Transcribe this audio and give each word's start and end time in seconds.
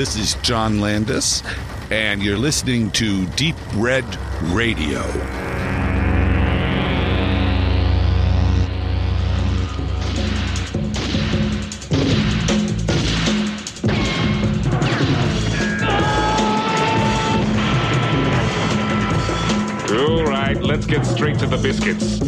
This 0.00 0.16
is 0.16 0.34
John 0.36 0.80
Landis, 0.80 1.42
and 1.90 2.22
you're 2.22 2.38
listening 2.38 2.90
to 2.92 3.26
Deep 3.36 3.54
Red 3.74 4.02
Radio. 4.44 5.02
All 19.92 20.24
right, 20.24 20.56
let's 20.62 20.86
get 20.86 21.04
straight 21.04 21.38
to 21.40 21.46
the 21.46 21.60
biscuits. 21.62 22.19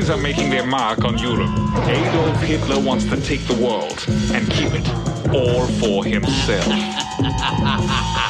Nazis 0.00 0.16
are 0.16 0.22
making 0.22 0.48
their 0.48 0.64
mark 0.64 1.04
on 1.04 1.18
Europe. 1.18 1.50
Adolf 1.86 2.40
Hitler 2.40 2.80
wants 2.80 3.04
to 3.04 3.20
take 3.20 3.46
the 3.46 3.54
world 3.54 4.02
and 4.32 4.50
keep 4.50 4.72
it 4.72 4.88
all 5.34 5.66
for 5.66 6.02
himself. 6.04 6.64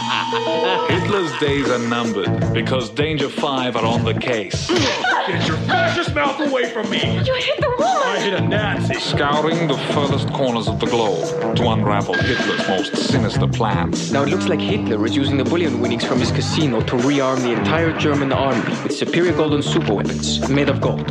Hitler's 0.91 1.33
days 1.39 1.69
are 1.71 1.79
numbered 1.79 2.53
because 2.53 2.91
Danger 2.91 3.29
5 3.29 3.77
are 3.77 3.85
on 3.85 4.05
the 4.05 4.15
case. 4.15 4.69
Get 4.69 5.47
your 5.47 5.57
fascist 5.59 6.15
mouth 6.15 6.41
away 6.41 6.73
from 6.73 6.91
me! 6.91 6.99
You 7.25 7.35
hit 7.35 7.61
the 7.61 7.69
woman! 7.79 7.87
I 7.87 8.19
hit 8.21 8.35
a 8.35 8.41
Nazi. 8.41 8.95
Scouring 8.95 9.69
the 9.69 9.77
furthest 9.95 10.33
corners 10.33 10.67
of 10.67 10.81
the 10.81 10.87
globe 10.87 11.57
to 11.57 11.69
unravel 11.69 12.15
Hitler's 12.15 12.69
most 12.69 12.97
sinister 12.97 13.47
plans. 13.47 14.13
Now 14.13 14.23
it 14.25 14.29
looks 14.29 14.49
like 14.49 14.61
Hitler 14.61 15.05
is 15.07 15.15
using 15.15 15.37
the 15.37 15.45
bullion 15.45 15.81
winnings 15.81 16.05
from 16.05 16.19
his 16.19 16.33
casino 16.33 16.81
to 16.81 16.97
rearm 16.97 17.43
the 17.43 17.53
entire 17.53 17.97
German 17.99 18.33
army 18.33 18.63
with 18.83 18.97
superior 18.97 19.33
golden 19.33 19.61
superweapons 19.61 20.49
made 20.53 20.69
of 20.69 20.81
gold. 20.81 21.09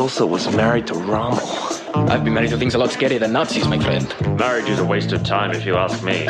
Ilsa 0.00 0.26
was 0.26 0.48
married 0.56 0.86
to 0.86 0.94
Rommel. 0.94 1.46
I've 2.10 2.24
been 2.24 2.32
married 2.32 2.48
to 2.52 2.56
things 2.56 2.74
a 2.74 2.78
lot 2.78 2.88
scarier 2.88 3.20
than 3.20 3.34
Nazis, 3.34 3.68
my 3.68 3.78
friend. 3.78 4.08
Marriage 4.38 4.70
is 4.70 4.78
a 4.78 4.84
waste 4.84 5.12
of 5.12 5.22
time 5.22 5.50
if 5.50 5.66
you 5.66 5.76
ask 5.76 6.02
me. 6.02 6.26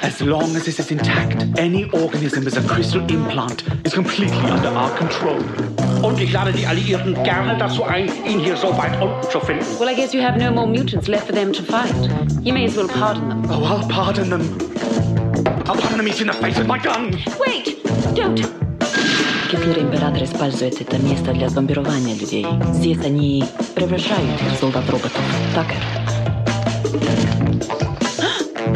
As 0.00 0.22
long 0.22 0.56
as 0.56 0.64
this 0.64 0.80
is 0.80 0.90
intact, 0.90 1.44
any 1.58 1.84
organism 1.90 2.46
as 2.46 2.56
a 2.56 2.66
crystal 2.66 3.02
implant 3.10 3.64
is 3.84 3.92
completely 3.92 4.38
under 4.48 4.68
our 4.68 4.90
control. 4.96 5.42
Und 6.02 6.18
ich 6.18 6.32
lade 6.32 6.54
die 6.54 6.66
Alliierten 6.66 7.22
gerne 7.22 7.58
dazu 7.58 7.84
ein, 7.84 8.08
ihn 8.24 8.40
hier 8.40 8.56
so 8.56 8.68
weit 8.78 8.98
unten 9.02 9.30
zu 9.30 9.40
finden. 9.40 9.66
Well, 9.78 9.90
I 9.90 9.94
guess 9.94 10.14
you 10.14 10.22
have 10.22 10.38
no 10.38 10.50
more 10.50 10.66
mutants 10.66 11.06
left 11.06 11.26
for 11.26 11.34
them 11.34 11.52
to 11.52 11.62
fight. 11.62 11.94
You 12.40 12.54
may 12.54 12.64
as 12.64 12.78
well 12.78 12.88
pardon 12.88 13.28
them. 13.28 13.42
Oh, 13.50 13.62
I'll 13.62 13.86
pardon 13.90 14.30
them. 14.30 14.58
I'll 15.66 15.76
pardon 15.76 15.98
them 15.98 16.08
each 16.08 16.22
in 16.22 16.28
the 16.28 16.32
face 16.32 16.56
with 16.56 16.66
my 16.66 16.78
gun. 16.78 17.14
Wait! 17.38 17.76
Don't! 18.14 18.65
Теперь 19.56 19.84
император 19.84 20.22
использует 20.22 20.80
это 20.82 20.98
место 20.98 21.32
для 21.32 21.48
зомбирования 21.48 22.14
людей. 22.14 22.46
Здесь 22.74 23.02
они 23.04 23.42
превращают 23.74 24.40
их 24.42 24.52
в 24.52 24.60
солдат-роботов. 24.60 25.20
Такер. 25.54 25.78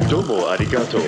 Domo 0.09 0.49
arigato. 0.49 0.99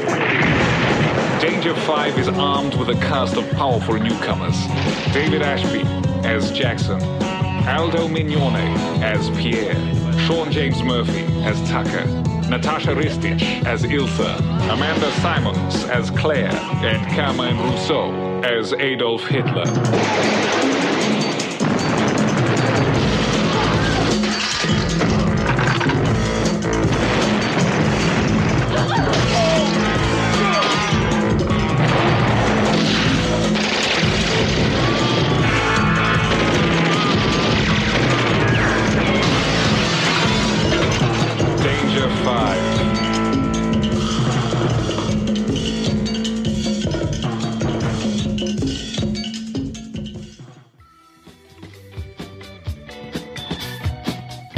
Danger 1.41 1.75
5 1.75 2.19
is 2.19 2.29
armed 2.29 2.75
with 2.75 2.91
a 2.91 3.01
cast 3.01 3.37
of 3.37 3.51
powerful 3.53 3.99
newcomers. 3.99 4.57
David 5.15 5.43
Ashby 5.43 5.83
as 6.23 6.53
Jackson. 6.53 7.01
Aldo 7.67 8.09
Mignone 8.09 8.77
as 9.03 9.31
Pierre. 9.31 9.75
Sean 10.27 10.53
James 10.53 10.83
Murphy 10.83 11.25
as 11.45 11.59
Tucker. 11.71 12.05
Natasha 12.49 12.95
Ristich 12.95 13.43
as 13.65 13.83
Ilsa. 13.85 14.39
Amanda 14.71 15.11
Simons 15.23 15.85
as 15.87 16.11
Claire. 16.11 16.53
And 16.85 17.01
Carmine 17.17 17.59
Russo 17.59 18.22
as 18.45 18.73
Adolf 18.73 19.25
Hitler. 19.27 19.65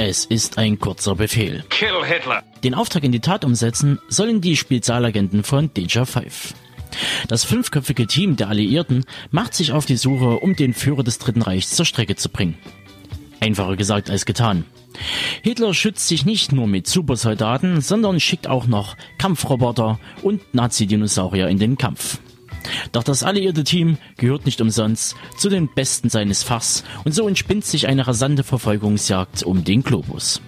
Es 0.06 0.26
ist 0.26 0.58
ein 0.58 0.78
kurzer 0.78 1.14
Befehl. 1.14 1.64
Kill 1.70 2.04
Hitler! 2.04 2.42
Den 2.62 2.74
Auftrag 2.74 3.04
in 3.04 3.12
die 3.12 3.20
Tat 3.20 3.42
umsetzen 3.42 3.98
sollen 4.08 4.42
die 4.42 4.54
Spezialagenten 4.54 5.44
von 5.44 5.70
Danger 5.72 6.04
5. 6.04 6.52
Das 7.26 7.44
fünfköpfige 7.44 8.06
Team 8.06 8.36
der 8.36 8.50
Alliierten 8.50 9.06
macht 9.30 9.54
sich 9.54 9.72
auf 9.72 9.86
die 9.86 9.96
Suche, 9.96 10.40
um 10.40 10.56
den 10.56 10.74
Führer 10.74 11.04
des 11.04 11.18
Dritten 11.18 11.40
Reichs 11.40 11.70
zur 11.70 11.86
Strecke 11.86 12.16
zu 12.16 12.28
bringen. 12.28 12.58
Einfacher 13.40 13.76
gesagt 13.76 14.10
als 14.10 14.26
getan. 14.26 14.66
Hitler 15.40 15.72
schützt 15.72 16.06
sich 16.06 16.26
nicht 16.26 16.52
nur 16.52 16.66
mit 16.66 16.86
Supersoldaten, 16.86 17.80
sondern 17.80 18.20
schickt 18.20 18.46
auch 18.46 18.66
noch 18.66 18.98
Kampfroboter 19.16 19.98
und 20.20 20.42
Nazi-Dinosaurier 20.52 21.48
in 21.48 21.58
den 21.58 21.78
Kampf. 21.78 22.18
Doch 22.92 23.02
das 23.02 23.22
alliierte 23.22 23.64
Team 23.64 23.98
gehört 24.16 24.46
nicht 24.46 24.60
umsonst 24.60 25.16
zu 25.36 25.48
den 25.48 25.68
Besten 25.68 26.08
seines 26.08 26.42
Fachs 26.42 26.84
und 27.04 27.12
so 27.12 27.28
entspinnt 27.28 27.64
sich 27.64 27.86
eine 27.86 28.06
rasante 28.06 28.44
Verfolgungsjagd 28.44 29.42
um 29.42 29.64
den 29.64 29.82
Globus. 29.82 30.40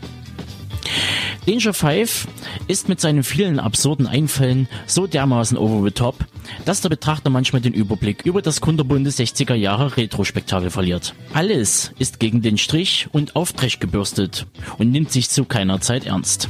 Danger 1.46 1.74
5 1.74 2.26
ist 2.66 2.88
mit 2.88 3.00
seinen 3.00 3.22
vielen 3.22 3.60
absurden 3.60 4.08
Einfällen 4.08 4.68
so 4.86 5.06
dermaßen 5.06 5.56
over 5.56 5.84
the 5.84 5.92
top, 5.92 6.16
dass 6.64 6.80
der 6.80 6.88
Betrachter 6.88 7.30
manchmal 7.30 7.62
den 7.62 7.72
Überblick 7.72 8.24
über 8.24 8.42
das 8.42 8.60
kunterbunte 8.60 9.10
60er 9.10 9.54
Jahre 9.54 9.96
Retro-Spektakel 9.96 10.70
verliert. 10.70 11.14
Alles 11.32 11.92
ist 11.98 12.18
gegen 12.18 12.42
den 12.42 12.58
Strich 12.58 13.06
und 13.12 13.36
auf 13.36 13.52
Dresch 13.52 13.78
gebürstet 13.78 14.46
und 14.78 14.90
nimmt 14.90 15.12
sich 15.12 15.30
zu 15.30 15.44
keiner 15.44 15.80
Zeit 15.80 16.04
ernst. 16.04 16.48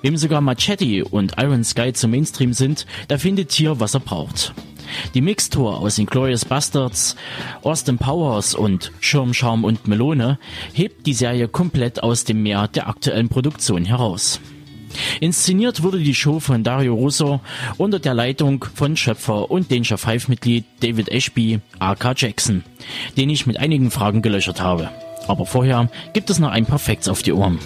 Wem 0.00 0.16
sogar 0.16 0.40
Machete 0.40 1.04
und 1.04 1.34
Iron 1.38 1.62
Sky 1.62 1.92
zum 1.92 2.10
Mainstream 2.10 2.54
sind, 2.54 2.86
der 3.10 3.18
findet 3.18 3.52
hier, 3.52 3.78
was 3.78 3.94
er 3.94 4.00
braucht. 4.00 4.54
Die 5.14 5.20
Mixtur 5.20 5.78
aus 5.78 5.98
Inglourious 5.98 6.44
Bastards, 6.44 7.16
Austin 7.62 7.98
Powers 7.98 8.54
und 8.54 8.92
Schirmschaum 9.00 9.64
und 9.64 9.86
Melone 9.86 10.38
hebt 10.72 11.06
die 11.06 11.14
Serie 11.14 11.48
komplett 11.48 12.02
aus 12.02 12.24
dem 12.24 12.42
Meer 12.42 12.68
der 12.68 12.88
aktuellen 12.88 13.28
Produktion 13.28 13.84
heraus. 13.84 14.40
Inszeniert 15.20 15.82
wurde 15.82 15.98
die 15.98 16.14
Show 16.14 16.40
von 16.40 16.64
Dario 16.64 16.94
Russo 16.94 17.40
unter 17.78 17.98
der 17.98 18.14
Leitung 18.14 18.64
von 18.74 18.96
Schöpfer 18.96 19.50
und 19.50 19.70
Danger 19.70 19.98
5 19.98 20.28
Mitglied 20.28 20.64
David 20.80 21.08
Ashby, 21.08 21.60
aka 21.78 22.14
Jackson, 22.16 22.64
den 23.16 23.30
ich 23.30 23.46
mit 23.46 23.58
einigen 23.58 23.90
Fragen 23.90 24.22
gelöchert 24.22 24.60
habe. 24.60 24.90
Aber 25.28 25.46
vorher 25.46 25.88
gibt 26.12 26.30
es 26.30 26.38
noch 26.38 26.50
ein 26.50 26.66
paar 26.66 26.78
Facts 26.78 27.08
auf 27.08 27.22
die 27.22 27.32
Ohren. 27.32 27.58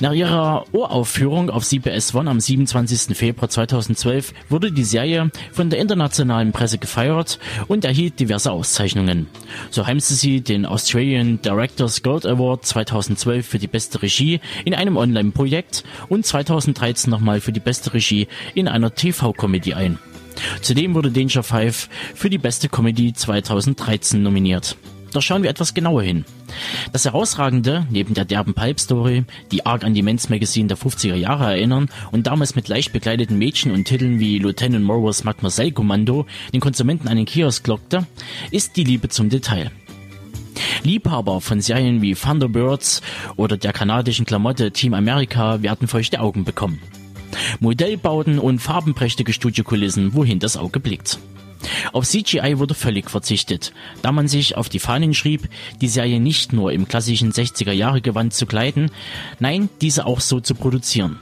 Nach 0.00 0.12
ihrer 0.12 0.64
Uraufführung 0.70 1.50
auf 1.50 1.64
CBS 1.66 2.14
One 2.14 2.30
am 2.30 2.38
27. 2.38 3.16
Februar 3.16 3.50
2012 3.50 4.32
wurde 4.48 4.70
die 4.70 4.84
Serie 4.84 5.32
von 5.50 5.70
der 5.70 5.80
internationalen 5.80 6.52
Presse 6.52 6.78
gefeiert 6.78 7.40
und 7.66 7.84
erhielt 7.84 8.20
diverse 8.20 8.52
Auszeichnungen. 8.52 9.26
So 9.70 9.88
heimste 9.88 10.14
sie 10.14 10.40
den 10.40 10.66
Australian 10.66 11.42
Directors 11.42 12.04
Gold 12.04 12.26
Award 12.26 12.64
2012 12.64 13.44
für 13.44 13.58
die 13.58 13.66
beste 13.66 14.00
Regie 14.00 14.38
in 14.64 14.74
einem 14.74 14.96
Online-Projekt 14.96 15.82
und 16.08 16.24
2013 16.24 17.10
nochmal 17.10 17.40
für 17.40 17.52
die 17.52 17.58
beste 17.58 17.92
Regie 17.92 18.28
in 18.54 18.68
einer 18.68 18.94
TV-Comedy 18.94 19.74
ein. 19.74 19.98
Zudem 20.62 20.94
wurde 20.94 21.10
Danger 21.10 21.42
5 21.42 21.88
für 22.14 22.30
die 22.30 22.38
beste 22.38 22.68
Comedy 22.68 23.12
2013 23.14 24.22
nominiert. 24.22 24.76
Doch 25.12 25.22
schauen 25.22 25.42
wir 25.42 25.50
etwas 25.50 25.74
genauer 25.74 26.02
hin. 26.02 26.24
Das 26.92 27.04
Herausragende, 27.04 27.86
neben 27.90 28.14
der 28.14 28.24
derben 28.24 28.54
Pulp-Story, 28.54 29.24
die 29.50 29.64
arg 29.64 29.84
an 29.84 29.94
die 29.94 30.02
Men's 30.02 30.28
Magazine 30.28 30.68
der 30.68 30.76
50er 30.76 31.14
Jahre 31.14 31.44
erinnern 31.44 31.88
und 32.12 32.26
damals 32.26 32.54
mit 32.54 32.68
leicht 32.68 32.92
bekleideten 32.92 33.38
Mädchen 33.38 33.72
und 33.72 33.84
Titeln 33.84 34.18
wie 34.20 34.38
Lieutenant 34.38 34.84
Morrows 34.84 35.24
Mademoiselle 35.24 35.72
Kommando 35.72 36.26
den 36.52 36.60
Konsumenten 36.60 37.08
einen 37.08 37.24
Kiosk 37.24 37.66
lockte, 37.66 38.06
ist 38.50 38.76
die 38.76 38.84
Liebe 38.84 39.08
zum 39.08 39.28
Detail. 39.28 39.70
Liebhaber 40.82 41.40
von 41.40 41.60
Serien 41.60 42.02
wie 42.02 42.14
Thunderbirds 42.14 43.02
oder 43.36 43.56
der 43.56 43.72
kanadischen 43.72 44.26
Klamotte 44.26 44.72
Team 44.72 44.94
America 44.94 45.62
werden 45.62 45.88
feuchte 45.88 46.20
Augen 46.20 46.44
bekommen. 46.44 46.80
Modellbauten 47.60 48.38
und 48.38 48.58
farbenprächtige 48.58 49.32
Studiokulissen, 49.32 50.14
wohin 50.14 50.38
das 50.38 50.56
Auge 50.56 50.80
blickt. 50.80 51.18
Auf 51.92 52.06
CGI 52.06 52.58
wurde 52.58 52.74
völlig 52.74 53.10
verzichtet, 53.10 53.72
da 54.02 54.12
man 54.12 54.28
sich 54.28 54.56
auf 54.56 54.68
die 54.68 54.78
Fahnen 54.78 55.14
schrieb, 55.14 55.48
die 55.80 55.88
Serie 55.88 56.20
nicht 56.20 56.52
nur 56.52 56.72
im 56.72 56.86
klassischen 56.86 57.32
60er 57.32 57.72
Jahre 57.72 58.00
Gewand 58.00 58.34
zu 58.34 58.46
kleiden, 58.46 58.90
nein, 59.40 59.68
diese 59.80 60.06
auch 60.06 60.20
so 60.20 60.40
zu 60.40 60.54
produzieren. 60.54 61.18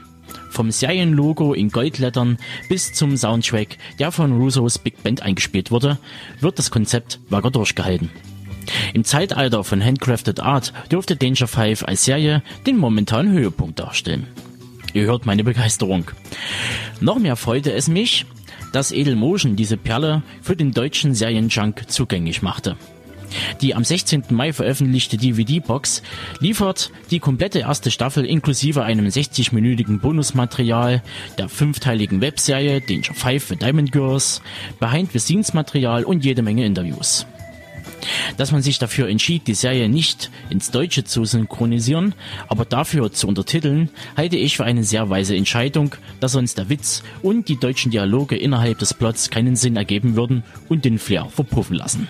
Vom 0.49 0.71
Serienlogo 0.71 1.53
in 1.53 1.69
Goldlettern 1.69 2.37
bis 2.69 2.93
zum 2.93 3.15
Soundtrack, 3.15 3.77
der 3.99 4.11
von 4.11 4.37
Russos 4.37 4.79
Big 4.79 5.03
Band 5.03 5.21
eingespielt 5.21 5.71
wurde, 5.71 5.97
wird 6.39 6.59
das 6.59 6.71
Konzept 6.71 7.19
wacker 7.29 7.51
durchgehalten. 7.51 8.09
Im 8.93 9.03
Zeitalter 9.03 9.63
von 9.63 9.83
Handcrafted 9.83 10.39
Art 10.39 10.73
dürfte 10.91 11.15
Danger 11.15 11.47
5 11.47 11.83
als 11.83 12.03
Serie 12.03 12.43
den 12.65 12.77
momentanen 12.77 13.31
Höhepunkt 13.31 13.79
darstellen. 13.79 14.27
Ihr 14.93 15.03
hört 15.03 15.25
meine 15.25 15.43
Begeisterung. 15.43 16.05
Noch 16.99 17.19
mehr 17.19 17.35
freute 17.35 17.71
es 17.71 17.87
mich, 17.87 18.25
dass 18.73 18.91
Edelmotion 18.91 19.55
diese 19.55 19.77
Perle 19.77 20.23
für 20.41 20.55
den 20.55 20.71
deutschen 20.71 21.13
Serienjunk 21.13 21.89
zugänglich 21.89 22.41
machte. 22.41 22.75
Die 23.61 23.75
am 23.75 23.83
16. 23.83 24.23
Mai 24.29 24.53
veröffentlichte 24.53 25.17
DVD-Box 25.17 26.01
liefert 26.39 26.91
die 27.11 27.19
komplette 27.19 27.59
erste 27.59 27.91
Staffel 27.91 28.25
inklusive 28.25 28.83
einem 28.83 29.07
60-minütigen 29.07 29.99
Bonusmaterial, 29.99 31.03
der 31.37 31.49
fünfteiligen 31.49 32.21
Webserie 32.21 32.81
Danger 32.81 33.13
5 33.13 33.43
für 33.43 33.55
Diamond 33.55 33.91
Girls, 33.91 34.41
Behind-the-Scenes-Material 34.79 36.03
und 36.03 36.23
jede 36.23 36.41
Menge 36.41 36.65
Interviews. 36.65 37.25
Dass 38.37 38.51
man 38.51 38.61
sich 38.61 38.79
dafür 38.79 39.07
entschied, 39.09 39.47
die 39.47 39.53
Serie 39.53 39.89
nicht 39.89 40.31
ins 40.49 40.71
Deutsche 40.71 41.03
zu 41.03 41.25
synchronisieren, 41.25 42.13
aber 42.47 42.65
dafür 42.65 43.11
zu 43.11 43.27
untertiteln, 43.27 43.89
halte 44.15 44.37
ich 44.37 44.57
für 44.57 44.65
eine 44.65 44.83
sehr 44.83 45.09
weise 45.09 45.35
Entscheidung, 45.35 45.95
da 46.19 46.27
sonst 46.27 46.57
der 46.57 46.69
Witz 46.69 47.03
und 47.21 47.49
die 47.49 47.59
deutschen 47.59 47.91
Dialoge 47.91 48.35
innerhalb 48.35 48.79
des 48.79 48.93
Plots 48.93 49.29
keinen 49.29 49.55
Sinn 49.55 49.75
ergeben 49.75 50.15
würden 50.15 50.43
und 50.69 50.85
den 50.85 50.99
Flair 50.99 51.25
verpuffen 51.29 51.75
lassen. 51.75 52.07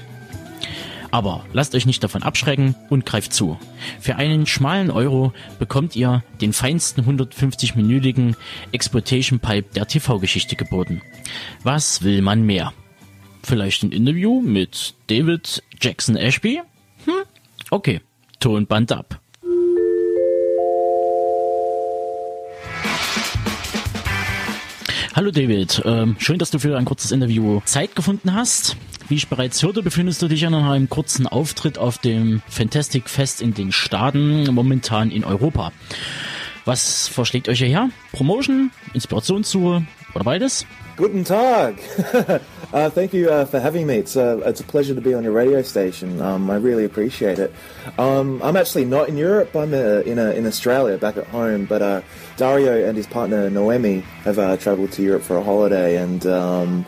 Aber 1.11 1.45
lasst 1.53 1.73
euch 1.73 1.85
nicht 1.85 2.03
davon 2.03 2.23
abschrecken 2.23 2.75
und 2.89 3.05
greift 3.05 3.33
zu. 3.33 3.57
Für 3.99 4.17
einen 4.17 4.45
schmalen 4.45 4.91
Euro 4.91 5.33
bekommt 5.57 5.95
ihr 5.95 6.23
den 6.41 6.53
feinsten 6.53 7.03
150-minütigen 7.03 8.35
Exploitation 8.71 9.39
Pipe 9.39 9.69
der 9.73 9.87
TV-Geschichte 9.87 10.55
geboten. 10.55 11.01
Was 11.63 12.03
will 12.03 12.21
man 12.21 12.43
mehr? 12.43 12.73
Vielleicht 13.47 13.81
ein 13.81 13.93
Interview 13.93 14.41
mit 14.41 14.93
David 15.07 15.63
Jackson 15.79 16.17
Ashby? 16.17 16.61
Hm? 17.05 17.13
Okay, 17.71 18.01
Tonband 18.41 18.91
ab. 18.91 19.21
Hallo 25.15 25.31
David, 25.31 25.81
ähm, 25.85 26.17
schön, 26.19 26.39
dass 26.39 26.51
du 26.51 26.59
für 26.59 26.77
ein 26.77 26.83
kurzes 26.83 27.13
Interview 27.13 27.61
Zeit 27.63 27.95
gefunden 27.95 28.33
hast. 28.33 28.75
Wie 29.07 29.15
ich 29.15 29.29
bereits 29.29 29.63
hörte, 29.63 29.81
befindest 29.81 30.21
du 30.21 30.27
dich 30.27 30.41
nach 30.41 30.69
einem 30.69 30.89
kurzen 30.89 31.25
Auftritt 31.25 31.77
auf 31.77 31.99
dem 31.99 32.41
Fantastic 32.49 33.09
Fest 33.09 33.41
in 33.41 33.53
den 33.53 33.71
Staaten, 33.71 34.53
momentan 34.53 35.09
in 35.09 35.23
Europa. 35.23 35.71
Was 36.65 37.07
verschlägt 37.07 37.47
euch 37.47 37.59
hierher? 37.59 37.91
Promotion, 38.11 38.71
Inspirationssuche 38.93 39.85
oder 40.17 40.23
beides? 40.23 40.65
Guten 40.95 41.23
Tag. 41.23 41.79
uh, 42.73 42.89
thank 42.89 43.13
you 43.13 43.29
uh, 43.29 43.45
for 43.45 43.59
having 43.59 43.85
me. 43.85 43.97
It's, 43.97 44.17
uh, 44.17 44.41
it's 44.45 44.59
a 44.59 44.63
pleasure 44.63 44.95
to 44.95 45.01
be 45.01 45.13
on 45.13 45.23
your 45.23 45.31
radio 45.31 45.61
station. 45.61 46.19
Um, 46.21 46.49
I 46.49 46.55
really 46.55 46.85
appreciate 46.85 47.37
it. 47.37 47.53
Um, 47.99 48.41
I'm 48.41 48.55
actually 48.55 48.85
not 48.85 49.07
in 49.07 49.15
Europe. 49.15 49.55
I'm 49.55 49.75
uh, 49.75 50.01
in, 50.01 50.17
in 50.17 50.47
Australia, 50.47 50.97
back 50.97 51.17
at 51.17 51.27
home. 51.27 51.65
But 51.65 51.81
uh, 51.83 52.01
Dario 52.35 52.87
and 52.87 52.97
his 52.97 53.05
partner 53.05 53.47
Noemi 53.51 53.99
have 54.23 54.39
uh, 54.39 54.57
travelled 54.57 54.91
to 54.93 55.03
Europe 55.03 55.21
for 55.21 55.37
a 55.37 55.43
holiday, 55.43 55.97
and 55.97 56.25
um, 56.25 56.85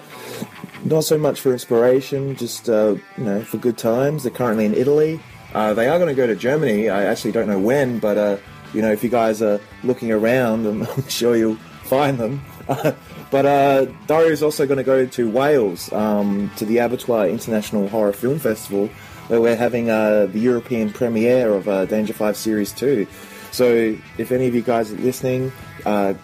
not 0.86 1.04
so 1.04 1.20
much 1.20 1.40
for 1.40 1.54
inspiration, 1.54 2.36
just 2.36 2.68
you 2.68 3.00
know 3.20 3.44
for 3.44 3.58
good 3.58 3.78
times. 3.78 4.24
They're 4.24 4.32
currently 4.32 4.66
in 4.66 4.74
Italy. 4.74 5.20
they 5.54 5.88
are 5.88 6.00
going 6.00 6.08
to 6.08 6.16
go 6.16 6.26
to 6.26 6.36
Germany. 6.36 6.90
I 6.90 7.04
actually 7.04 7.34
don't 7.34 7.48
know 7.48 7.60
when, 7.60 8.00
but 8.00 8.42
you 8.74 8.82
know 8.82 8.92
if 8.92 9.04
you 9.04 9.10
guys 9.10 9.44
are 9.44 9.62
looking 9.84 10.12
around, 10.12 10.66
I'm 10.68 11.08
sure 11.08 11.36
you'll 11.36 11.58
find 11.84 12.18
them. 12.18 12.42
But 13.32 13.46
uh, 13.46 13.86
Dario 14.08 14.30
is 14.30 14.42
also 14.42 14.66
going 14.66 14.78
to 14.78 14.84
go 14.84 15.06
to 15.06 15.30
Wales 15.30 15.94
um, 15.94 16.52
to 16.58 16.66
the 16.66 16.78
Abertoir 16.78 17.30
International 17.30 17.88
Horror 17.88 18.14
Film 18.14 18.40
Festival, 18.40 18.88
where 19.28 19.40
we're 19.40 19.56
having 19.56 19.92
uh, 19.92 20.26
the 20.26 20.40
European 20.40 20.92
premiere 20.92 21.54
of 21.54 21.68
uh, 21.68 21.86
Danger 21.86 22.14
5 22.14 22.36
Series 22.36 22.74
2. 22.74 23.06
So 23.52 23.96
if 24.18 24.32
any 24.32 24.48
of 24.48 24.56
you 24.56 24.64
guys 24.64 24.92
are 24.92 24.98
listening, 24.98 25.52
uh, 25.86 26.16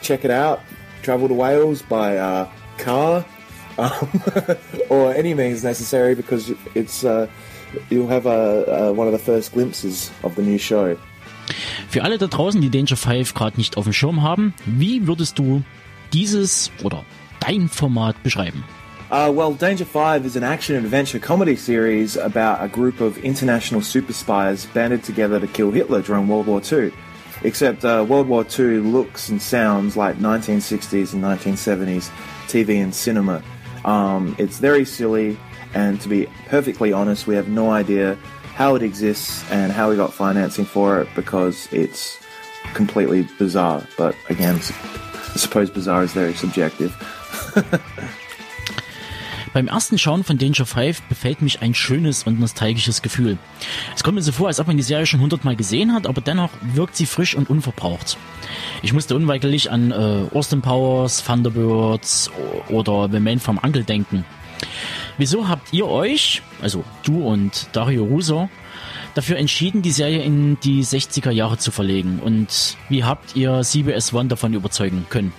check 0.00 0.24
it 0.24 0.30
out. 0.30 0.60
Travel 1.02 1.28
to 1.28 1.34
Wales 1.34 1.82
by 1.82 2.48
car 2.78 3.24
um, 3.78 4.10
or 4.88 5.14
any 5.14 5.34
means 5.34 5.62
necessary 5.62 6.14
because 6.14 6.52
it's 6.74 7.04
uh, 7.04 7.28
you'll 7.90 8.08
have 8.08 8.24
one 8.24 9.06
of 9.06 9.12
the 9.12 9.18
first 9.18 9.52
glimpses 9.52 10.10
of 10.22 10.34
the 10.36 10.42
new 10.42 10.58
show. 10.58 10.96
Für 11.88 12.02
alle 12.02 12.18
da 12.18 12.26
draußen, 12.26 12.60
die 12.60 12.70
Danger 12.70 12.96
5 12.96 13.34
gerade 13.34 13.56
nicht 13.56 13.76
auf 13.76 13.84
dem 13.84 13.92
Schirm 13.92 14.22
haben, 14.22 14.54
wie 14.64 15.06
würdest 15.06 15.38
du 15.38 15.62
dieses 16.12 16.70
oder 16.82 17.04
dein 17.40 17.68
Format 17.68 18.22
beschreiben? 18.22 18.64
Uh, 19.08 19.30
well, 19.32 19.54
Danger 19.54 19.84
5 19.84 20.26
is 20.26 20.34
an 20.34 20.42
action 20.42 20.74
adventure 20.74 21.20
comedy 21.20 21.54
series 21.54 22.16
about 22.16 22.60
a 22.60 22.66
group 22.66 23.00
of 23.00 23.16
international 23.18 23.80
super 23.80 24.12
spies 24.12 24.66
banded 24.66 25.04
together 25.04 25.38
to 25.38 25.46
kill 25.46 25.70
Hitler 25.70 26.02
during 26.02 26.26
World 26.26 26.48
War 26.48 26.60
II. 26.60 26.92
Except 27.44 27.84
uh, 27.84 28.04
World 28.08 28.26
War 28.26 28.44
II 28.58 28.78
looks 28.78 29.28
and 29.28 29.40
sounds 29.40 29.96
like 29.96 30.16
1960s 30.16 31.12
and 31.12 31.22
1970s 31.22 32.10
TV 32.48 32.82
and 32.82 32.92
cinema. 32.92 33.42
Um, 33.84 34.34
it's 34.38 34.58
very 34.58 34.84
silly, 34.84 35.38
and 35.72 36.00
to 36.00 36.08
be 36.08 36.26
perfectly 36.46 36.92
honest, 36.92 37.28
we 37.28 37.36
have 37.36 37.48
no 37.48 37.70
idea 37.70 38.18
how 38.54 38.74
it 38.74 38.82
exists 38.82 39.44
and 39.52 39.70
how 39.70 39.90
we 39.90 39.96
got 39.96 40.12
financing 40.12 40.64
for 40.64 41.00
it 41.00 41.08
because 41.14 41.68
it's 41.70 42.18
completely 42.74 43.28
bizarre. 43.38 43.86
But 43.96 44.16
again, 44.28 44.60
I 45.36 45.38
suppose 45.38 45.70
bizarre 45.70 46.02
is 46.02 46.14
very 46.14 46.32
subjective. 46.32 46.94
Beim 49.52 49.68
ersten 49.68 49.98
Schauen 49.98 50.24
von 50.24 50.38
Danger 50.38 50.64
5 50.64 51.02
befällt 51.02 51.42
mich 51.42 51.60
ein 51.60 51.74
schönes 51.74 52.22
und 52.22 52.40
nostalgisches 52.40 53.02
Gefühl. 53.02 53.36
Es 53.94 54.02
kommt 54.02 54.14
mir 54.14 54.22
so 54.22 54.32
vor, 54.32 54.46
als 54.46 54.60
ob 54.60 54.66
man 54.66 54.78
die 54.78 54.82
Serie 54.82 55.04
schon 55.04 55.20
hundertmal 55.20 55.54
gesehen 55.54 55.92
hat, 55.92 56.06
aber 56.06 56.22
dennoch 56.22 56.50
wirkt 56.62 56.96
sie 56.96 57.04
frisch 57.04 57.34
und 57.34 57.50
unverbraucht. 57.50 58.16
Ich 58.80 58.94
musste 58.94 59.14
unweigerlich 59.14 59.70
an 59.70 59.90
äh, 59.90 60.34
Austin 60.34 60.62
Powers, 60.62 61.22
Thunderbirds 61.22 62.30
oder 62.70 63.10
The 63.12 63.20
Man 63.20 63.38
from 63.38 63.58
Uncle 63.62 63.84
denken. 63.84 64.24
Wieso 65.18 65.48
habt 65.48 65.70
ihr 65.74 65.86
euch, 65.86 66.40
also 66.62 66.82
du 67.04 67.26
und 67.26 67.68
Dario 67.72 68.04
Russo, 68.04 68.48
dafür 69.16 69.38
entschieden, 69.38 69.82
die 69.82 69.92
Serie 69.92 70.22
in 70.22 70.58
die 70.60 70.84
60er 70.84 71.30
Jahre 71.30 71.56
zu 71.58 71.70
verlegen. 71.70 72.20
Und 72.22 72.76
wie 72.88 73.02
habt 73.02 73.34
ihr 73.34 73.62
CBS 73.62 74.12
One 74.12 74.28
davon 74.28 74.52
überzeugen 74.54 75.06
können? 75.08 75.32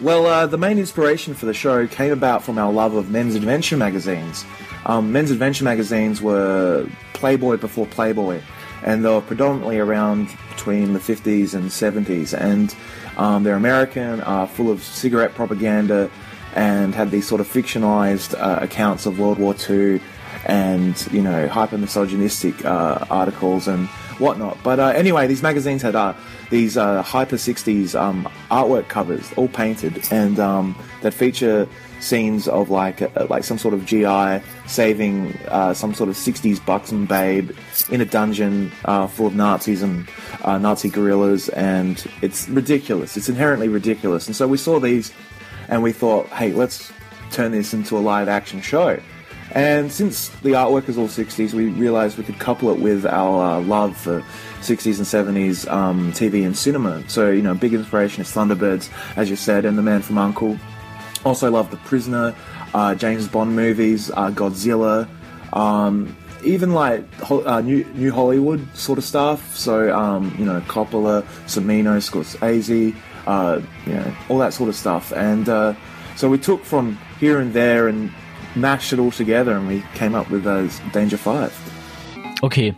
Well, 0.00 0.26
uh, 0.26 0.46
the 0.50 0.58
main 0.58 0.78
inspiration 0.78 1.34
for 1.34 1.46
the 1.46 1.54
show 1.54 1.86
came 1.86 2.12
about 2.12 2.42
from 2.42 2.58
our 2.58 2.72
love 2.72 2.96
of 2.96 3.08
men's 3.08 3.36
adventure 3.36 3.76
magazines. 3.76 4.44
Um, 4.84 5.12
men's 5.12 5.30
adventure 5.30 5.64
magazines 5.64 6.20
were 6.20 6.86
Playboy 7.12 7.56
before 7.56 7.86
Playboy, 7.86 8.40
and 8.84 9.04
they 9.04 9.08
were 9.08 9.20
predominantly 9.20 9.78
around 9.78 10.28
between 10.50 10.92
the 10.92 10.98
50s 10.98 11.54
and 11.54 11.70
70s. 11.70 12.34
And 12.36 12.74
um, 13.16 13.44
they're 13.44 13.54
American, 13.54 14.20
uh, 14.22 14.46
full 14.46 14.72
of 14.72 14.82
cigarette 14.82 15.34
propaganda, 15.34 16.10
and 16.56 16.94
had 16.94 17.12
these 17.12 17.28
sort 17.28 17.40
of 17.40 17.46
fictionalized 17.46 18.34
uh, 18.38 18.58
accounts 18.60 19.06
of 19.06 19.20
World 19.20 19.38
War 19.38 19.54
II 19.70 20.00
and 20.46 21.08
you 21.12 21.22
know 21.22 21.48
hyper 21.48 21.78
misogynistic 21.78 22.64
uh, 22.64 23.04
articles 23.10 23.68
and 23.68 23.88
whatnot. 24.18 24.58
But 24.62 24.80
uh, 24.80 24.88
anyway, 24.88 25.26
these 25.26 25.42
magazines 25.42 25.82
had 25.82 25.94
uh, 25.94 26.14
these 26.50 26.76
uh, 26.76 27.02
hyper 27.02 27.36
60s 27.36 27.98
um, 27.98 28.28
artwork 28.50 28.88
covers, 28.88 29.32
all 29.36 29.48
painted, 29.48 30.02
and 30.10 30.38
um, 30.38 30.76
that 31.02 31.14
feature 31.14 31.68
scenes 32.00 32.48
of 32.48 32.70
like 32.70 33.02
uh, 33.02 33.26
like 33.30 33.44
some 33.44 33.58
sort 33.58 33.74
of 33.74 33.84
GI 33.86 34.42
saving 34.66 35.36
uh, 35.48 35.72
some 35.74 35.94
sort 35.94 36.08
of 36.08 36.16
60s 36.16 36.64
buxom 36.64 37.06
babe 37.06 37.52
in 37.90 38.00
a 38.00 38.04
dungeon 38.04 38.70
full 39.08 39.26
of 39.26 39.34
Nazis 39.34 39.82
and 39.82 40.08
Nazi 40.44 40.88
guerrillas, 40.88 41.48
and 41.50 42.04
it's 42.22 42.48
ridiculous. 42.48 43.16
It's 43.16 43.28
inherently 43.28 43.68
ridiculous. 43.68 44.26
And 44.26 44.34
so 44.34 44.48
we 44.48 44.56
saw 44.56 44.80
these, 44.80 45.12
and 45.68 45.82
we 45.82 45.92
thought, 45.92 46.26
hey, 46.28 46.52
let's 46.52 46.92
turn 47.30 47.52
this 47.52 47.72
into 47.72 47.96
a 47.96 48.00
live 48.00 48.28
action 48.28 48.60
show. 48.60 49.00
And 49.50 49.92
since 49.92 50.28
the 50.28 50.50
artwork 50.50 50.88
is 50.88 50.96
all 50.96 51.08
60s, 51.08 51.52
we 51.52 51.66
realised 51.66 52.16
we 52.16 52.24
could 52.24 52.38
couple 52.38 52.70
it 52.70 52.78
with 52.78 53.04
our 53.04 53.58
uh, 53.58 53.60
love 53.60 53.96
for 53.96 54.24
60s 54.60 54.98
and 54.98 55.36
70s 55.36 55.70
um, 55.70 56.12
TV 56.12 56.46
and 56.46 56.56
cinema. 56.56 57.06
So, 57.08 57.30
you 57.30 57.42
know, 57.42 57.54
big 57.54 57.74
inspiration 57.74 58.22
is 58.22 58.28
Thunderbirds, 58.28 58.88
as 59.16 59.28
you 59.28 59.36
said, 59.36 59.64
and 59.64 59.76
The 59.76 59.82
Man 59.82 60.00
from 60.00 60.18
Uncle. 60.18 60.58
Also 61.24 61.50
love 61.50 61.70
The 61.70 61.76
Prisoner, 61.78 62.34
uh, 62.72 62.94
James 62.94 63.28
Bond 63.28 63.54
movies, 63.54 64.10
uh, 64.10 64.30
Godzilla, 64.30 65.08
um, 65.52 66.16
even 66.44 66.72
like 66.72 67.04
uh, 67.30 67.60
new, 67.60 67.84
new 67.94 68.10
Hollywood 68.10 68.74
sort 68.74 68.98
of 68.98 69.04
stuff. 69.04 69.54
So, 69.54 69.94
um, 69.94 70.34
you 70.38 70.44
know, 70.44 70.60
Coppola, 70.62 71.22
Cimino, 71.46 71.98
Scorsese, 71.98 72.96
uh, 73.26 73.60
you 73.86 73.94
know, 73.94 74.14
all 74.28 74.38
that 74.38 74.54
sort 74.54 74.68
of 74.68 74.76
stuff. 74.76 75.12
And 75.12 75.48
uh, 75.48 75.74
so 76.16 76.28
we 76.28 76.38
took 76.38 76.64
from 76.64 76.98
here 77.20 77.38
and 77.38 77.52
there 77.52 77.88
and 77.88 78.12
mashed 78.54 78.92
it 78.92 78.98
all 78.98 79.10
together 79.10 79.56
and 79.56 79.68
we 79.68 79.82
came 79.94 80.14
up 80.14 80.30
with 80.30 80.46
uh, 80.46 80.68
Danger 80.92 81.18
5. 81.18 81.50
Okay. 82.42 82.74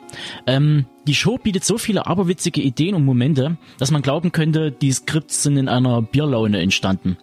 Ähm, 0.46 0.84
die 1.06 1.14
Show 1.14 1.38
bietet 1.38 1.64
so 1.64 1.78
viele 1.78 2.06
aberwitzige 2.06 2.60
Ideen 2.60 2.94
und 2.94 3.04
Momente, 3.04 3.56
dass 3.78 3.90
man 3.90 4.02
glauben 4.02 4.30
könnte, 4.30 4.70
die 4.70 4.92
Skripts 4.92 5.42
sind 5.42 5.56
in 5.56 5.68
einer 5.68 6.02
Bierlaune 6.02 6.60
entstanden. 6.60 7.16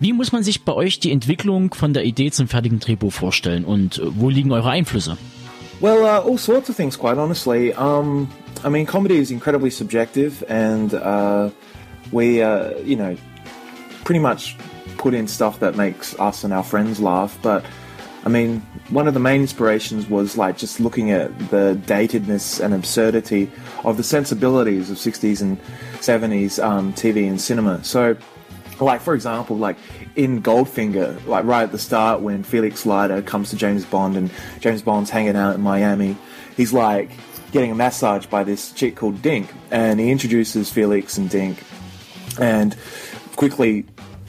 Wie 0.00 0.14
muss 0.14 0.32
man 0.32 0.42
sich 0.42 0.64
bei 0.64 0.72
euch 0.72 1.00
die 1.00 1.12
Entwicklung 1.12 1.74
von 1.74 1.92
der 1.92 2.04
Idee 2.04 2.30
zum 2.30 2.48
fertigen 2.48 2.80
Drehbuch 2.80 3.12
vorstellen 3.12 3.64
und 3.64 4.00
wo 4.02 4.30
liegen 4.30 4.52
eure 4.52 4.70
Einflüsse? 4.70 5.18
Well, 5.80 6.02
uh, 6.02 6.26
all 6.26 6.38
sorts 6.38 6.70
of 6.70 6.76
things, 6.76 6.98
quite 6.98 7.18
honestly. 7.18 7.74
Um, 7.76 8.28
I 8.64 8.70
mean, 8.70 8.86
comedy 8.86 9.18
is 9.18 9.30
incredibly 9.30 9.70
subjective, 9.70 10.42
and 10.48 10.94
uh, 10.94 11.50
we, 12.10 12.42
uh, 12.42 12.70
you 12.86 12.96
know, 12.96 13.14
pretty 14.04 14.20
much 14.20 14.56
put 14.98 15.14
in 15.14 15.26
stuff 15.28 15.60
that 15.60 15.76
makes 15.76 16.18
us 16.18 16.44
and 16.44 16.52
our 16.52 16.64
friends 16.64 17.00
laugh. 17.00 17.38
But 17.42 17.64
I 18.26 18.28
mean, 18.28 18.60
one 18.90 19.06
of 19.06 19.14
the 19.14 19.20
main 19.20 19.40
inspirations 19.40 20.10
was 20.10 20.36
like 20.36 20.58
just 20.58 20.80
looking 20.80 21.12
at 21.12 21.36
the 21.50 21.80
datedness 21.86 22.60
and 22.60 22.74
absurdity 22.74 23.50
of 23.84 23.96
the 23.96 24.02
sensibilities 24.02 24.90
of 24.90 24.96
60s 24.96 25.40
and 25.40 25.60
70s 25.98 26.62
um, 26.62 26.92
TV 26.92 27.28
and 27.28 27.40
cinema. 27.40 27.84
So, 27.84 28.16
like 28.80 29.00
for 29.00 29.14
example, 29.14 29.56
like 29.56 29.76
in 30.16 30.42
Goldfinger, 30.42 31.24
like 31.26 31.44
right 31.44 31.62
at 31.62 31.70
the 31.70 31.78
start 31.78 32.20
when 32.20 32.42
Felix 32.42 32.84
Leiter 32.84 33.22
comes 33.22 33.50
to 33.50 33.56
James 33.56 33.84
Bond 33.84 34.16
and 34.16 34.30
James 34.58 34.82
Bond's 34.82 35.08
hanging 35.08 35.36
out 35.36 35.54
in 35.54 35.60
Miami, 35.60 36.16
he's 36.56 36.72
like 36.72 37.10
getting 37.52 37.70
a 37.70 37.76
massage 37.76 38.26
by 38.26 38.42
this 38.42 38.72
chick 38.72 38.96
called 38.96 39.22
Dink, 39.22 39.52
and 39.70 40.00
he 40.00 40.10
introduces 40.10 40.68
Felix 40.68 41.16
and 41.16 41.30
Dink, 41.30 41.62
and 42.40 42.76
quickly 43.36 43.86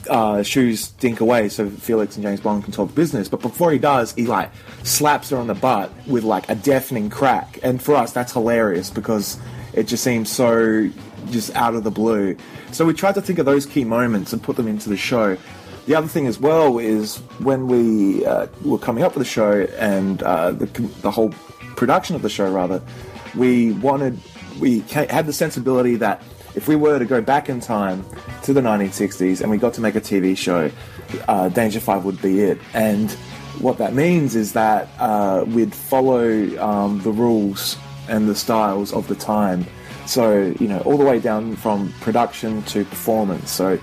uh, 0.10 0.44
shoos 0.44 0.90
Dink 0.90 1.20
away 1.20 1.50
so 1.50 1.70
Felix 1.70 2.16
and 2.16 2.24
James 2.24 2.40
Bond 2.40 2.64
can 2.64 2.74
talk 2.74 2.94
business. 2.96 3.28
But 3.30 3.42
before 3.42 3.72
he 3.72 3.78
does, 3.78 4.14
he 4.14 4.26
like 4.26 4.52
slaps 4.84 5.30
her 5.30 5.38
on 5.38 5.48
the 5.48 5.54
butt 5.54 5.92
with 6.08 6.24
like 6.24 6.50
a 6.50 6.56
deafening 6.56 7.10
crack, 7.10 7.60
and 7.64 7.82
for 7.82 7.96
us 7.96 8.12
that's 8.12 8.34
hilarious 8.34 8.90
because 8.90 9.38
it 9.74 9.88
just 9.88 10.04
seems 10.04 10.32
so 10.32 10.90
just 11.30 11.54
out 11.56 11.76
of 11.76 11.84
the 11.84 11.92
blue. 11.92 12.36
So 12.72 12.86
we 12.86 12.94
tried 12.94 13.16
to 13.16 13.22
think 13.22 13.40
of 13.40 13.46
those 13.46 13.66
key 13.66 13.84
moments 13.84 14.34
and 14.34 14.42
put 14.42 14.56
them 14.56 14.68
into 14.68 14.90
the 14.90 14.98
show. 14.98 15.38
The 15.86 15.96
other 15.96 16.08
thing 16.08 16.28
as 16.28 16.40
well 16.40 16.80
is 16.80 17.18
when 17.40 17.68
we 17.68 18.26
uh, 18.26 18.48
were 18.66 18.78
coming 18.78 19.04
up 19.04 19.16
with 19.16 19.26
the 19.26 19.30
show 19.30 19.62
and 19.78 20.22
uh, 20.22 20.52
the, 20.52 20.66
the 21.02 21.12
whole 21.12 21.30
production 21.78 22.16
of 22.16 22.22
the 22.22 22.30
show, 22.30 22.52
rather, 22.52 22.82
we 23.36 23.72
wanted, 23.74 24.20
we 24.60 24.80
had 24.82 25.26
the 25.26 25.34
sensibility 25.34 25.96
that 25.96 26.22
if 26.58 26.68
we 26.68 26.76
were 26.76 26.98
to 26.98 27.06
go 27.06 27.22
back 27.22 27.50
in 27.50 27.60
time 27.60 28.04
to 28.42 28.52
the 28.52 28.62
1960s 28.62 29.42
and 29.42 29.52
we 29.52 29.58
got 29.58 29.76
to 29.76 29.80
make 29.80 29.94
a 29.94 30.02
TV 30.02 30.36
show, 30.36 30.72
uh, 31.28 31.50
Danger 31.50 31.80
5 31.80 32.04
would 32.04 32.20
be 32.20 32.42
it. 32.42 32.58
And 32.74 33.12
what 33.60 33.78
that 33.78 33.94
means 33.94 34.36
is 34.36 34.54
that 34.54 34.90
uh, 34.98 35.46
we'd 35.48 35.74
follow 35.74 36.58
um, 36.60 37.00
the 37.02 37.12
rules 37.12 37.78
and 38.10 38.28
the 38.28 38.34
styles 38.34 38.92
of 38.92 39.08
the 39.08 39.14
time. 39.14 39.68
So, 40.08 40.56
you 40.60 40.68
know, 40.68 40.80
all 40.80 40.98
the 40.98 41.06
way 41.06 41.20
down 41.20 41.56
from 41.58 41.94
production 42.02 42.64
to 42.64 42.84
performance. 42.86 43.52
So, 43.52 43.80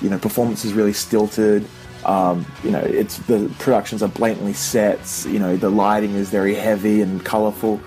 you 0.00 0.08
know, 0.08 0.18
performance 0.18 0.64
is 0.64 0.72
really 0.72 0.94
stilted. 0.94 1.68
Um, 2.06 2.46
you 2.62 2.70
know, 2.70 2.80
it's 2.80 3.18
the 3.18 3.54
productions 3.58 4.02
are 4.02 4.08
blatantly 4.08 4.54
sets. 4.54 5.26
You 5.26 5.40
know, 5.40 5.58
the 5.58 5.70
lighting 5.70 6.14
is 6.14 6.30
very 6.30 6.54
heavy 6.54 7.02
and 7.02 7.22
colourful. 7.22 7.82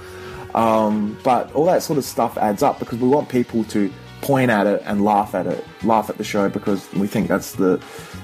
Um, 0.54 1.18
but 1.24 1.52
all 1.54 1.66
that 1.66 1.82
sort 1.82 1.98
of 1.98 2.06
stuff 2.06 2.38
adds 2.38 2.62
up 2.62 2.78
because 2.78 3.00
we 3.00 3.08
want 3.08 3.30
people 3.30 3.64
to 3.66 3.92
point 4.22 4.50
at 4.50 4.68
it 4.68 4.82
and 4.86 5.04
laugh 5.04 5.36
at 5.36 5.46
it, 5.46 5.64
laugh 5.84 6.10
at 6.10 6.18
the 6.18 6.24
show 6.24 6.50
because 6.50 6.88
we 6.94 7.08
think 7.08 7.28
that's 7.28 7.54
the 7.54 7.80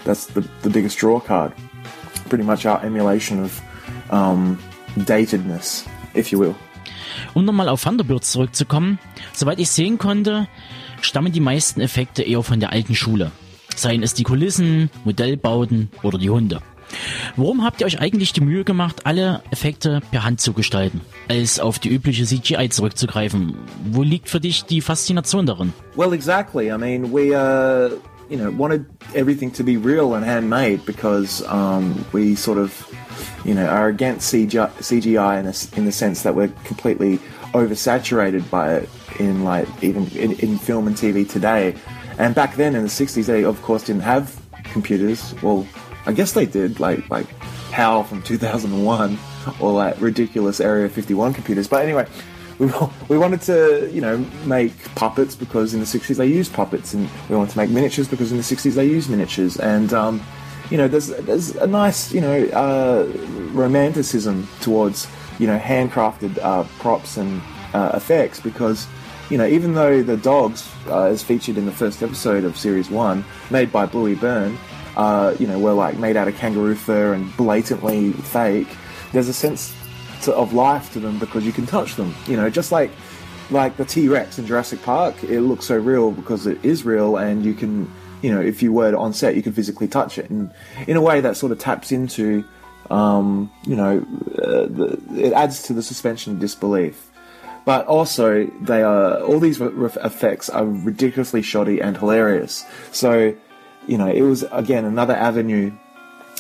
that's 0.06 0.28
the, 0.28 0.42
the 0.62 0.70
biggest 0.70 0.98
draw 0.98 1.20
card. 1.20 1.54
Pretty 2.30 2.44
much 2.44 2.66
our 2.66 2.84
emulation 2.84 3.44
of 3.44 3.62
um, 4.10 4.58
datedness, 4.98 5.86
if 6.14 6.32
you 6.32 6.40
will. 6.40 6.56
Um 7.36 7.46
nochmal 7.46 7.70
auf 7.70 7.84
Thunderbirds 7.84 8.32
zurückzukommen, 8.32 9.00
soweit 9.34 9.60
ich 9.60 9.70
sehen 9.70 9.98
konnte, 9.98 10.48
stammen 11.02 11.32
die 11.32 11.40
meisten 11.40 11.82
Effekte 11.82 12.24
eher 12.24 12.44
von 12.44 12.60
der 12.60 12.72
alten 12.72 12.96
Schule. 12.96 13.32
Seien 13.76 14.04
es 14.04 14.14
die 14.14 14.24
Kulissen, 14.24 14.90
Modellbauten 15.04 15.90
oder 16.04 16.18
die 16.18 16.30
Hunde. 16.30 16.62
Warum 17.36 17.64
habt 17.64 17.82
ihr 17.82 17.88
euch 17.88 18.00
eigentlich 18.00 18.32
die 18.32 18.42
Mühe 18.42 18.64
gemacht, 18.64 19.08
alle 19.08 19.42
Effekte 19.50 20.02
per 20.12 20.24
Hand 20.24 20.40
zu 20.40 20.54
gestalten, 20.54 21.02
als 21.28 21.60
auf 21.60 21.80
die 21.80 21.90
übliche 21.90 22.26
CGI 22.26 22.70
zurückzugreifen? 22.70 23.56
Wo 23.92 24.04
liegt 24.04 24.30
für 24.30 24.40
dich 24.40 24.66
die 24.66 24.82
Faszination 24.82 25.48
darin? 25.48 25.74
Well, 25.96 26.14
exactly. 26.14 26.68
I 26.68 26.78
mean, 26.78 27.12
we 27.12 27.36
uh, 27.36 27.90
you 28.30 28.38
know 28.38 28.52
wanted 28.56 28.86
everything 29.16 29.52
to 29.54 29.64
be 29.64 29.78
real 29.78 30.14
and 30.14 30.24
handmade 30.24 30.86
because 30.86 31.44
um, 31.48 32.06
we 32.14 32.36
sort 32.36 32.60
of 32.60 32.72
you 33.44 33.56
know 33.56 33.66
are 33.66 33.88
against 33.88 34.32
CGI, 34.32 35.40
in, 35.40 35.48
a, 35.48 35.54
in 35.76 35.86
the 35.86 35.92
sense 35.92 36.22
that 36.22 36.36
we're 36.36 36.54
completely 36.66 37.20
oversaturated 37.54 38.48
by 38.52 38.76
it 38.76 38.90
in 39.20 39.44
like 39.44 39.68
even 39.82 40.08
in, 40.16 40.34
in 40.34 40.60
film 40.60 40.86
and 40.86 40.96
TV 40.96 41.28
today. 41.28 41.74
And 42.20 42.36
back 42.36 42.58
then 42.58 42.76
in 42.76 42.84
the 42.84 42.90
60s, 42.90 43.26
they 43.26 43.44
of 43.44 43.60
course 43.64 43.86
didn't 43.86 44.04
have 44.04 44.40
computers. 44.66 45.34
Well, 45.42 45.66
I 46.06 46.12
guess 46.12 46.34
they 46.34 46.46
did, 46.46 46.80
like 46.80 47.10
like 47.10 47.28
HAL 47.72 48.04
from 48.04 48.22
2001 48.22 49.18
or 49.60 49.72
like 49.72 50.00
ridiculous 50.00 50.60
Area 50.60 50.90
51 50.90 51.34
computers. 51.34 51.68
But 51.68 51.84
anyway, 51.84 52.08
we, 52.60 52.72
we 53.10 53.18
wanted 53.18 53.42
to, 53.42 53.90
you 53.92 54.02
know, 54.02 54.18
make 54.46 54.74
puppets 54.96 55.36
because 55.36 55.74
in 55.74 55.80
the 55.80 55.86
60s 55.86 56.18
they 56.18 56.28
used 56.28 56.54
puppets, 56.54 56.94
and 56.94 57.10
we 57.30 57.36
wanted 57.36 57.52
to 57.52 57.58
make 57.58 57.70
miniatures 57.70 58.08
because 58.08 58.32
in 58.32 58.38
the 58.38 58.44
60s 58.44 58.74
they 58.74 58.86
used 58.86 59.10
miniatures. 59.10 59.58
And, 59.58 59.94
um, 59.94 60.22
you 60.70 60.78
know, 60.78 60.88
there's, 60.88 61.08
there's 61.08 61.56
a 61.56 61.68
nice, 61.68 62.12
you 62.14 62.22
know, 62.22 62.44
uh, 62.50 63.06
romanticism 63.52 64.48
towards, 64.62 65.08
you 65.40 65.48
know, 65.48 65.58
handcrafted 65.58 66.38
uh, 66.42 66.64
props 66.80 67.18
and 67.18 67.42
uh, 67.74 67.92
effects 67.94 68.40
because, 68.40 68.88
you 69.30 69.38
know, 69.38 69.46
even 69.48 69.74
though 69.74 70.04
the 70.04 70.18
dogs, 70.18 70.70
uh, 70.88 71.04
as 71.04 71.24
featured 71.24 71.58
in 71.58 71.66
the 71.66 71.72
first 71.72 72.04
episode 72.04 72.44
of 72.44 72.58
Series 72.58 72.90
1, 72.90 73.26
made 73.50 73.72
by 73.72 73.86
Bluey 73.86 74.16
Byrne, 74.16 74.58
uh, 74.96 75.36
you 75.40 75.48
know, 75.48 75.60
were 75.60 75.74
like 75.74 75.98
made 75.98 76.18
out 76.18 76.28
of 76.28 76.38
kangaroo 76.38 76.76
fur 76.76 77.14
and 77.14 77.36
blatantly 77.38 78.12
fake, 78.14 78.68
there's 79.12 79.28
a 79.28 79.34
sense 79.34 79.74
to, 80.24 80.34
of 80.34 80.54
life 80.54 80.92
to 80.94 81.00
them 81.00 81.20
because 81.20 81.46
you 81.46 81.52
can 81.52 81.66
touch 81.66 81.96
them. 81.96 82.14
You 82.28 82.38
know, 82.38 82.50
just 82.50 82.72
like 82.72 82.92
like 83.50 83.78
the 83.78 83.86
T 83.86 84.08
Rex 84.08 84.40
in 84.40 84.46
Jurassic 84.46 84.82
Park, 84.84 85.24
it 85.24 85.42
looks 85.42 85.66
so 85.66 85.78
real 85.78 86.12
because 86.12 86.48
it 86.48 86.64
is 86.64 86.86
real, 86.86 87.18
and 87.18 87.46
you 87.46 87.54
can, 87.54 87.92
you 88.22 88.34
know, 88.34 88.42
if 88.42 88.64
you 88.64 88.74
were 88.74 88.96
on 88.96 89.14
set, 89.14 89.36
you 89.36 89.44
could 89.44 89.56
physically 89.56 89.88
touch 89.88 90.18
it, 90.18 90.30
and 90.30 90.52
in 90.88 90.98
a 90.98 91.02
way 91.02 91.22
that 91.22 91.38
sort 91.38 91.52
of 91.52 91.60
taps 91.60 91.92
into, 91.92 92.44
um, 92.90 93.52
you 93.66 93.76
know, 93.76 94.06
uh, 94.42 94.66
the, 94.68 95.02
it 95.16 95.34
adds 95.34 95.64
to 95.64 95.74
the 95.74 95.84
suspension 95.84 96.34
of 96.34 96.40
disbelief. 96.40 97.10
But 97.66 97.88
also, 97.88 98.46
they 98.62 98.84
are 98.84 99.22
all 99.22 99.40
these 99.40 99.62
effects 99.62 100.50
are 100.50 100.66
ridiculously 100.66 101.42
shoddy 101.42 101.82
and 101.82 101.96
hilarious. 101.96 102.66
So 102.92 103.34
you 103.88 103.98
know, 103.98 104.08
it 104.08 104.22
was 104.22 104.44
again 104.52 104.86
another 104.86 105.16
avenue 105.16 105.72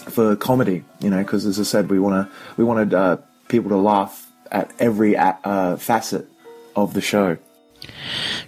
for 0.09 0.35
comedy. 0.35 0.83
You 0.99 1.09
know, 1.09 1.19
because 1.19 1.45
as 1.45 1.59
I 1.59 1.63
said, 1.63 1.89
we 1.89 1.99
want 1.99 2.15
to 2.15 2.35
we 2.57 2.63
wanted 2.63 2.93
uh, 2.93 3.17
people 3.47 3.69
to 3.69 3.77
laugh 3.77 4.27
at 4.51 4.71
every 4.79 5.17
uh, 5.17 5.77
facet 5.77 6.27
of 6.75 6.93
the 6.93 7.01
show. 7.01 7.37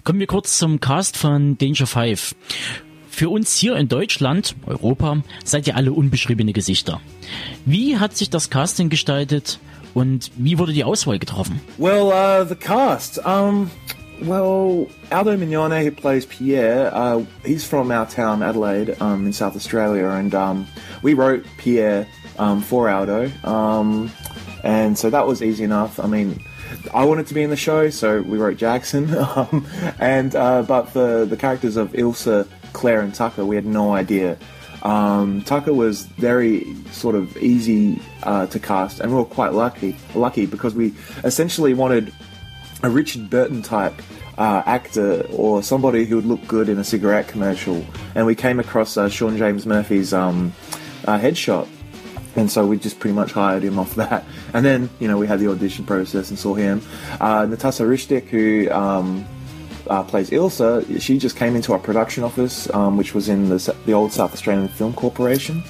Kommen 0.04 0.20
wir 0.20 0.26
kurz 0.26 0.58
zum 0.58 0.80
Cast 0.80 1.16
von 1.16 1.58
Danger 1.58 1.86
5. 1.86 2.34
Für 3.10 3.30
uns 3.30 3.56
hier 3.56 3.76
in 3.76 3.88
Deutschland, 3.88 4.54
Europa, 4.66 5.18
seid 5.44 5.66
ihr 5.66 5.76
alle 5.76 5.92
unbeschriebene 5.92 6.52
Gesichter. 6.52 7.00
Wie 7.64 7.98
hat 7.98 8.16
sich 8.16 8.30
das 8.30 8.50
Casting 8.50 8.88
gestaltet 8.88 9.58
und 9.94 10.30
wie 10.36 10.58
wurde 10.58 10.72
die 10.72 10.84
Auswahl 10.84 11.18
getroffen? 11.18 11.60
Well, 11.78 12.12
uh, 12.12 12.46
the 12.46 12.54
cast. 12.54 13.18
Um, 13.24 13.70
Well, 14.22 14.88
Aldo 15.12 15.36
Mignone, 15.36 15.82
who 15.82 15.90
plays 15.90 16.24
Pierre, 16.24 16.92
uh, 16.94 17.24
he's 17.44 17.66
from 17.66 17.90
our 17.90 18.06
town, 18.06 18.42
Adelaide, 18.42 19.00
um, 19.00 19.26
in 19.26 19.32
South 19.32 19.54
Australia, 19.54 20.06
and 20.08 20.34
um, 20.34 20.66
we 21.02 21.12
wrote 21.12 21.44
Pierre 21.58 22.08
um, 22.38 22.62
for 22.62 22.88
Aldo, 22.88 23.30
um, 23.44 24.10
and 24.64 24.96
so 24.98 25.10
that 25.10 25.26
was 25.26 25.42
easy 25.42 25.64
enough. 25.64 26.00
I 26.00 26.06
mean, 26.06 26.42
I 26.94 27.04
wanted 27.04 27.26
to 27.26 27.34
be 27.34 27.42
in 27.42 27.50
the 27.50 27.56
show, 27.56 27.90
so 27.90 28.22
we 28.22 28.38
wrote 28.38 28.56
Jackson, 28.56 29.14
um, 29.18 29.66
and 29.98 30.34
uh, 30.34 30.62
but 30.62 30.86
for 30.86 31.26
the 31.26 31.36
characters 31.36 31.76
of 31.76 31.92
Ilsa, 31.92 32.48
Claire, 32.72 33.02
and 33.02 33.14
Tucker, 33.14 33.44
we 33.44 33.54
had 33.54 33.66
no 33.66 33.92
idea. 33.92 34.38
Um, 34.82 35.42
Tucker 35.42 35.74
was 35.74 36.06
very 36.06 36.74
sort 36.90 37.16
of 37.16 37.36
easy 37.36 38.00
uh, 38.22 38.46
to 38.46 38.58
cast, 38.58 39.00
and 39.00 39.10
we 39.10 39.18
were 39.18 39.24
quite 39.26 39.52
lucky, 39.52 39.94
lucky 40.14 40.46
because 40.46 40.74
we 40.74 40.94
essentially 41.22 41.74
wanted 41.74 42.14
a 42.82 42.90
Richard 42.90 43.30
Burton 43.30 43.62
type 43.62 43.94
uh, 44.38 44.62
actor 44.66 45.26
or 45.32 45.62
somebody 45.62 46.04
who 46.04 46.16
would 46.16 46.26
look 46.26 46.46
good 46.46 46.68
in 46.68 46.78
a 46.78 46.84
cigarette 46.84 47.28
commercial. 47.28 47.84
And 48.14 48.26
we 48.26 48.34
came 48.34 48.60
across 48.60 48.96
uh, 48.96 49.08
Sean 49.08 49.36
James 49.36 49.66
Murphy's 49.66 50.12
um, 50.12 50.52
uh, 51.06 51.18
headshot. 51.18 51.68
And 52.36 52.50
so 52.50 52.66
we 52.66 52.76
just 52.76 53.00
pretty 53.00 53.14
much 53.14 53.32
hired 53.32 53.62
him 53.62 53.78
off 53.78 53.94
that. 53.96 54.24
And 54.52 54.64
then, 54.64 54.90
you 55.00 55.08
know, 55.08 55.16
we 55.16 55.26
had 55.26 55.40
the 55.40 55.50
audition 55.50 55.84
process 55.86 56.30
and 56.30 56.38
saw 56.38 56.54
him. 56.54 56.82
Uh, 57.20 57.46
Natasha 57.46 57.84
Rishtik, 57.84 58.26
who 58.28 58.70
um, 58.70 59.26
uh, 59.88 60.02
plays 60.02 60.30
Ilsa, 60.30 61.00
she 61.00 61.18
just 61.18 61.36
came 61.36 61.56
into 61.56 61.72
our 61.72 61.78
production 61.78 62.24
office, 62.24 62.72
um, 62.74 62.96
which 62.96 63.14
was 63.14 63.28
in 63.28 63.48
the, 63.48 63.76
the 63.86 63.92
old 63.92 64.12
South 64.12 64.32
Australian 64.32 64.68
Film 64.68 64.92
Corporation 64.92 65.62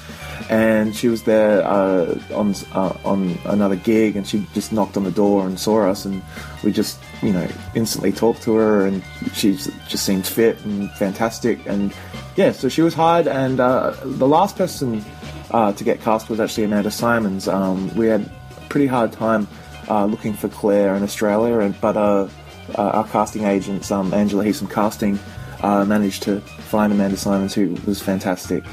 and 0.49 0.95
she 0.95 1.07
was 1.07 1.23
there 1.23 1.63
uh, 1.65 2.19
on 2.33 2.55
uh, 2.73 2.93
on 3.03 3.37
another 3.45 3.75
gig, 3.75 4.15
and 4.15 4.27
she 4.27 4.45
just 4.53 4.71
knocked 4.71 4.97
on 4.97 5.03
the 5.03 5.11
door 5.11 5.45
and 5.45 5.59
saw 5.59 5.89
us, 5.89 6.05
and 6.05 6.21
we 6.63 6.71
just 6.71 6.99
you 7.21 7.33
know 7.33 7.47
instantly 7.75 8.11
talked 8.11 8.41
to 8.43 8.55
her, 8.55 8.85
and 8.85 9.03
she 9.33 9.53
just 9.53 10.05
seemed 10.05 10.25
fit 10.25 10.63
and 10.65 10.89
fantastic, 10.91 11.65
and 11.67 11.93
yeah, 12.35 12.51
so 12.51 12.69
she 12.69 12.81
was 12.81 12.93
hired, 12.93 13.27
and 13.27 13.59
uh, 13.59 13.95
the 14.03 14.27
last 14.27 14.55
person 14.55 15.03
uh, 15.51 15.73
to 15.73 15.83
get 15.83 16.01
cast 16.01 16.29
was 16.29 16.39
actually 16.39 16.63
Amanda 16.63 16.91
Simons. 16.91 17.47
Um, 17.47 17.93
we 17.95 18.07
had 18.07 18.21
a 18.21 18.61
pretty 18.69 18.87
hard 18.87 19.11
time 19.11 19.47
uh, 19.89 20.05
looking 20.05 20.33
for 20.33 20.47
Claire 20.49 20.95
in 20.95 21.03
Australia, 21.03 21.59
and 21.59 21.79
but 21.81 21.97
uh, 21.97 22.27
our 22.75 23.07
casting 23.07 23.43
agents, 23.43 23.91
um, 23.91 24.13
Angela 24.13 24.43
Heasom 24.43 24.69
Casting, 24.69 25.19
managed 25.61 26.23
to 26.23 26.39
find 26.41 26.93
Amanda 26.93 27.17
Simons, 27.17 27.53
who 27.53 27.75
was 27.85 28.01
fantastic. 28.01 28.63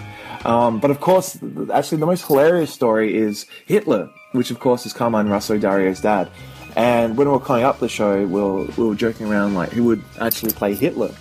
Um, 0.44 0.78
but 0.78 0.90
of 0.90 1.00
course, 1.00 1.38
actually, 1.72 1.98
the 1.98 2.06
most 2.06 2.26
hilarious 2.26 2.72
story 2.72 3.16
is 3.16 3.46
Hitler, 3.66 4.10
which 4.32 4.50
of 4.50 4.60
course 4.60 4.84
is 4.86 4.92
Carmine 4.92 5.28
Russo, 5.28 5.58
Dario's 5.58 6.00
dad. 6.00 6.30
And 6.76 7.16
when 7.16 7.28
we 7.28 7.32
were 7.32 7.40
coming 7.40 7.64
up 7.64 7.78
the 7.78 7.88
show, 7.88 8.26
we 8.26 8.40
were, 8.40 8.64
we 8.64 8.84
were 8.88 8.94
joking 8.94 9.28
around 9.28 9.54
like 9.54 9.70
who 9.70 9.84
would 9.84 10.02
actually 10.20 10.52
play 10.52 10.74
Hitler. 10.74 11.12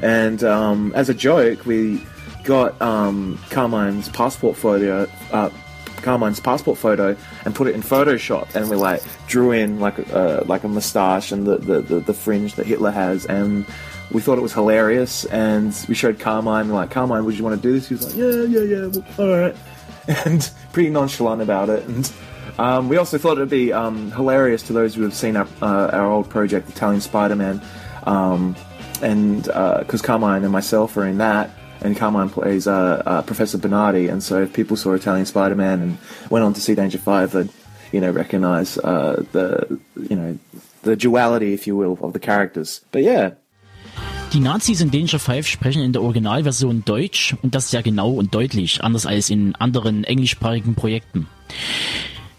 And 0.00 0.42
um, 0.44 0.92
as 0.94 1.08
a 1.08 1.14
joke, 1.14 1.66
we 1.66 2.04
got 2.44 2.80
um, 2.80 3.38
Carmine's 3.50 4.08
passport 4.08 4.56
photo, 4.56 5.08
uh, 5.32 5.50
Carmine's 5.96 6.40
passport 6.40 6.78
photo, 6.78 7.16
and 7.44 7.54
put 7.54 7.68
it 7.68 7.74
in 7.74 7.82
Photoshop, 7.82 8.54
and 8.54 8.68
we 8.68 8.76
like 8.76 9.02
drew 9.28 9.52
in 9.52 9.78
like 9.78 9.98
a, 9.98 10.16
uh, 10.40 10.44
like 10.46 10.64
a 10.64 10.68
moustache 10.68 11.30
and 11.30 11.46
the, 11.46 11.58
the, 11.58 11.80
the, 11.80 12.00
the 12.00 12.14
fringe 12.14 12.54
that 12.54 12.66
Hitler 12.66 12.90
has, 12.90 13.26
and 13.26 13.64
we 14.12 14.20
thought 14.20 14.38
it 14.38 14.42
was 14.42 14.52
hilarious, 14.52 15.24
and 15.26 15.74
we 15.88 15.94
showed 15.94 16.18
Carmine, 16.18 16.68
We're 16.68 16.74
like, 16.74 16.90
Carmine, 16.90 17.24
would 17.24 17.36
you 17.36 17.44
want 17.44 17.60
to 17.60 17.62
do 17.62 17.72
this? 17.72 17.88
He 17.88 17.94
was 17.94 18.06
like, 18.06 18.16
yeah, 18.16 18.42
yeah, 18.42 18.60
yeah, 18.60 18.86
well, 18.86 19.30
all 19.30 19.38
right. 19.38 19.56
And 20.26 20.50
pretty 20.72 20.90
nonchalant 20.90 21.42
about 21.42 21.68
it. 21.68 21.84
And 21.86 22.12
um, 22.58 22.88
we 22.88 22.96
also 22.96 23.18
thought 23.18 23.36
it'd 23.36 23.48
be 23.48 23.72
um, 23.72 24.10
hilarious 24.10 24.62
to 24.64 24.72
those 24.72 24.96
who 24.96 25.02
have 25.02 25.14
seen 25.14 25.36
our, 25.36 25.46
uh, 25.62 25.90
our 25.92 26.10
old 26.10 26.28
project, 26.28 26.68
Italian 26.68 27.00
Spider 27.00 27.36
Man, 27.36 27.62
um, 28.02 28.56
and 29.00 29.44
because 29.44 30.02
uh, 30.02 30.04
Carmine 30.04 30.42
and 30.42 30.52
myself 30.52 30.96
are 30.96 31.06
in 31.06 31.18
that. 31.18 31.50
And 31.80 31.96
Carmine 31.96 32.30
plays 32.30 32.68
uh, 32.68 33.02
uh 33.04 33.22
Professor 33.22 33.58
Bernardi, 33.58 34.08
and 34.08 34.22
so 34.22 34.42
if 34.42 34.52
people 34.52 34.76
saw 34.76 34.92
Italian 34.92 35.26
Spider-Man 35.26 35.82
and 35.82 35.98
went 36.30 36.44
on 36.44 36.52
to 36.54 36.60
see 36.60 36.76
Danger 36.76 36.98
Five, 36.98 37.32
they'd, 37.32 37.48
you 37.90 38.00
know, 38.00 38.10
recognize 38.12 38.78
uh, 38.78 39.24
the, 39.32 39.80
you 39.96 40.14
know, 40.14 40.38
the 40.82 40.94
duality, 40.94 41.54
if 41.54 41.66
you 41.66 41.74
will, 41.74 41.98
of 42.00 42.12
the 42.12 42.20
characters. 42.20 42.82
But 42.92 43.02
yeah, 43.02 43.32
Die 44.32 44.40
Nazis 44.40 44.80
in 44.80 44.90
Danger 44.90 45.18
5 45.18 45.46
sprechen 45.46 45.82
in 45.82 45.92
der 45.92 46.00
Originalversion 46.00 46.86
Deutsch 46.86 47.36
und 47.42 47.54
das 47.54 47.70
sehr 47.70 47.82
genau 47.82 48.12
und 48.12 48.34
deutlich, 48.34 48.82
anders 48.82 49.04
als 49.04 49.28
in 49.28 49.54
anderen 49.56 50.04
englischsprachigen 50.04 50.74
Projekten. 50.74 51.28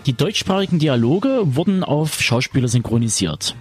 Die 0.07 0.13
deutschsprachigen 0.13 0.79
Dialoge 0.79 1.41
wurden 1.55 1.83
auf 1.83 2.19
Schauspieler 2.19 2.67
synchronisiert. 2.67 3.55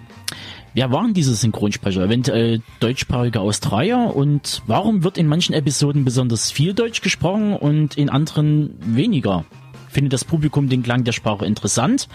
Wer 0.73 0.91
waren 0.91 1.13
diese 1.13 1.35
Synchronsprecher? 1.35 2.01
Eventuell 2.01 2.63
deutschsprachige 2.79 3.39
Australier? 3.39 4.11
Und 4.15 4.63
warum 4.65 5.03
wird 5.03 5.19
in 5.19 5.27
manchen 5.27 5.53
Episoden 5.53 6.03
besonders 6.03 6.49
viel 6.49 6.73
Deutsch 6.73 7.01
gesprochen 7.01 7.55
und 7.55 7.95
in 7.97 8.09
anderen 8.09 8.73
weniger? 8.79 9.45
Findet 9.93 10.13
das 10.13 10.25
Publikum 10.25 10.69
den 10.69 10.81
Klang 10.81 11.03
der 11.03 11.11
Sprache 11.11 11.45
interessant, 11.45 12.07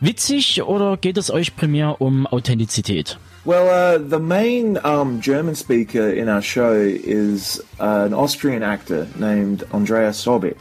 witzig 0.00 0.64
oder 0.64 0.96
geht 0.96 1.16
es 1.16 1.30
euch 1.30 1.54
primär 1.54 2.00
um 2.00 2.26
Authentizität? 2.26 3.18
Well, 3.44 3.68
uh, 3.68 3.98
the 3.98 4.18
main 4.18 4.78
um, 4.84 5.20
German 5.20 5.54
speaker 5.54 6.12
in 6.12 6.28
our 6.28 6.42
show 6.42 6.72
is 6.72 7.60
uh, 7.78 8.06
an 8.06 8.14
Austrian 8.14 8.64
actor 8.64 9.06
named 9.16 9.62
Andreas 9.72 10.20
Sobik, 10.20 10.56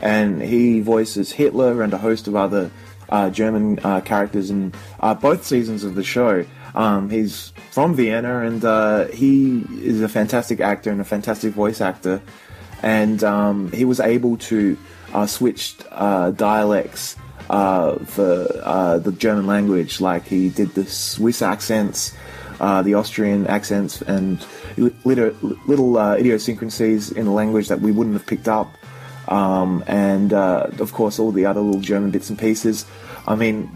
and 0.00 0.40
he 0.40 0.80
voices 0.80 1.32
Hitler 1.32 1.82
and 1.82 1.92
a 1.92 1.98
host 1.98 2.26
of 2.26 2.34
other 2.34 2.70
uh, 3.10 3.28
German 3.28 3.78
uh, 3.84 4.00
characters 4.00 4.50
in 4.50 4.72
uh, 5.00 5.12
both 5.12 5.44
seasons 5.44 5.84
of 5.84 5.94
the 5.94 6.04
show. 6.04 6.46
Um, 6.74 7.10
he's 7.10 7.52
from 7.70 7.94
Vienna, 7.94 8.46
and 8.46 8.64
uh, 8.64 9.08
he 9.08 9.62
is 9.82 10.00
a 10.00 10.08
fantastic 10.08 10.60
actor 10.60 10.90
and 10.90 11.02
a 11.02 11.04
fantastic 11.04 11.52
voice 11.52 11.82
actor, 11.82 12.22
and 12.82 13.22
um, 13.22 13.70
he 13.72 13.84
was 13.84 14.00
able 14.00 14.38
to 14.38 14.78
switch 15.26 15.76
dialects. 15.78 17.16
for 17.48 18.98
the 19.04 19.14
German 19.16 19.46
language, 19.46 20.00
like 20.00 20.26
he 20.26 20.48
did 20.48 20.74
the 20.74 20.86
Swiss 20.86 21.42
accents, 21.42 22.14
uh, 22.60 22.82
the 22.82 22.94
Austrian 22.94 23.46
accents 23.46 24.02
and 24.02 24.44
little, 25.04 25.32
little 25.66 25.98
uh, 25.98 26.16
idiosyncrasies 26.16 27.12
in 27.12 27.24
the 27.24 27.30
language 27.30 27.68
that 27.68 27.80
we 27.80 27.92
wouldn't 27.92 28.14
have 28.14 28.26
picked 28.26 28.48
up. 28.48 28.72
Um, 29.28 29.84
and 29.86 30.32
uh, 30.32 30.68
of 30.78 30.92
course, 30.92 31.18
all 31.18 31.32
the 31.32 31.46
other 31.46 31.60
little 31.60 31.80
German 31.80 32.10
bits 32.10 32.30
and 32.30 32.38
pieces. 32.38 32.86
I 33.26 33.34
mean, 33.34 33.70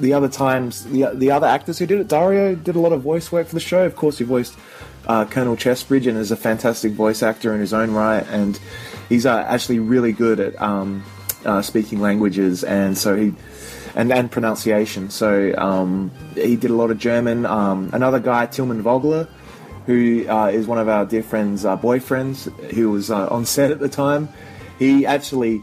the 0.00 0.12
other 0.12 0.28
times, 0.28 0.84
the, 0.86 1.10
the 1.14 1.30
other 1.30 1.46
actors 1.46 1.78
who 1.78 1.86
did 1.86 2.00
it, 2.00 2.08
Dario 2.08 2.54
did 2.54 2.74
a 2.74 2.80
lot 2.80 2.92
of 2.92 3.02
voice 3.02 3.30
work 3.30 3.46
for 3.46 3.54
the 3.54 3.60
show. 3.60 3.84
Of 3.84 3.96
course, 3.96 4.18
he 4.18 4.24
voiced 4.24 4.56
uh, 5.06 5.24
Colonel 5.26 5.56
Chestbridge 5.56 6.08
and 6.08 6.18
is 6.18 6.30
a 6.30 6.36
fantastic 6.36 6.92
voice 6.92 7.22
actor 7.22 7.54
in 7.54 7.60
his 7.60 7.72
own 7.72 7.92
right. 7.92 8.26
And 8.28 8.58
he's 9.10 9.26
uh, 9.26 9.44
actually 9.46 9.80
really 9.80 10.12
good 10.12 10.40
at 10.40 10.60
um, 10.62 11.04
uh, 11.44 11.60
speaking 11.60 12.00
languages. 12.00 12.64
And 12.64 12.96
so 12.96 13.14
he 13.14 13.34
and, 13.94 14.12
and 14.12 14.30
pronunciation. 14.30 15.10
So 15.10 15.54
um, 15.58 16.10
he 16.34 16.56
did 16.56 16.70
a 16.70 16.74
lot 16.74 16.90
of 16.90 16.98
German. 16.98 17.44
Um, 17.44 17.90
another 17.92 18.20
guy, 18.20 18.46
Tilman 18.46 18.80
Vogler, 18.80 19.28
who 19.86 20.26
uh, 20.28 20.46
is 20.46 20.66
one 20.66 20.78
of 20.78 20.88
our 20.88 21.04
dear 21.04 21.22
friends' 21.22 21.64
uh, 21.64 21.76
boyfriends, 21.76 22.50
who 22.72 22.90
was 22.90 23.10
uh, 23.10 23.28
on 23.28 23.44
set 23.44 23.70
at 23.70 23.80
the 23.80 23.88
time, 23.88 24.28
he 24.78 25.04
actually 25.04 25.62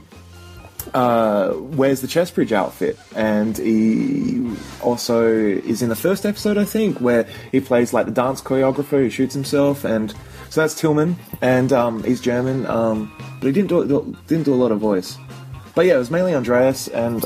uh, 0.94 1.54
wears 1.56 2.02
the 2.02 2.08
Chestbridge 2.08 2.52
outfit, 2.52 2.98
and 3.16 3.58
he 3.58 4.56
also 4.82 5.26
is 5.28 5.82
in 5.82 5.90
the 5.90 5.96
first 5.96 6.26
episode, 6.26 6.58
I 6.58 6.66
think, 6.66 7.00
where 7.00 7.28
he 7.52 7.60
plays 7.60 7.94
like 7.94 8.06
the 8.06 8.12
dance 8.12 8.42
choreographer 8.42 9.02
who 9.02 9.10
shoots 9.10 9.34
himself, 9.34 9.84
and 9.84 10.14
so 10.50 10.62
that's 10.62 10.76
Tillman, 10.76 11.16
and 11.42 11.72
um, 11.74 12.04
he's 12.04 12.22
German, 12.22 12.66
um, 12.68 13.12
but 13.40 13.48
he 13.48 13.54
didn't 13.54 13.70
do 13.70 14.16
didn't 14.28 14.46
do 14.46 14.54
a 14.54 14.60
lot 14.64 14.72
of 14.72 14.80
voice. 14.80 15.18
But 15.76 15.86
yeah, 15.86 15.96
it 15.96 16.00
was 16.00 16.10
mainly 16.10 16.34
Andreas, 16.34 16.88
and 16.88 17.24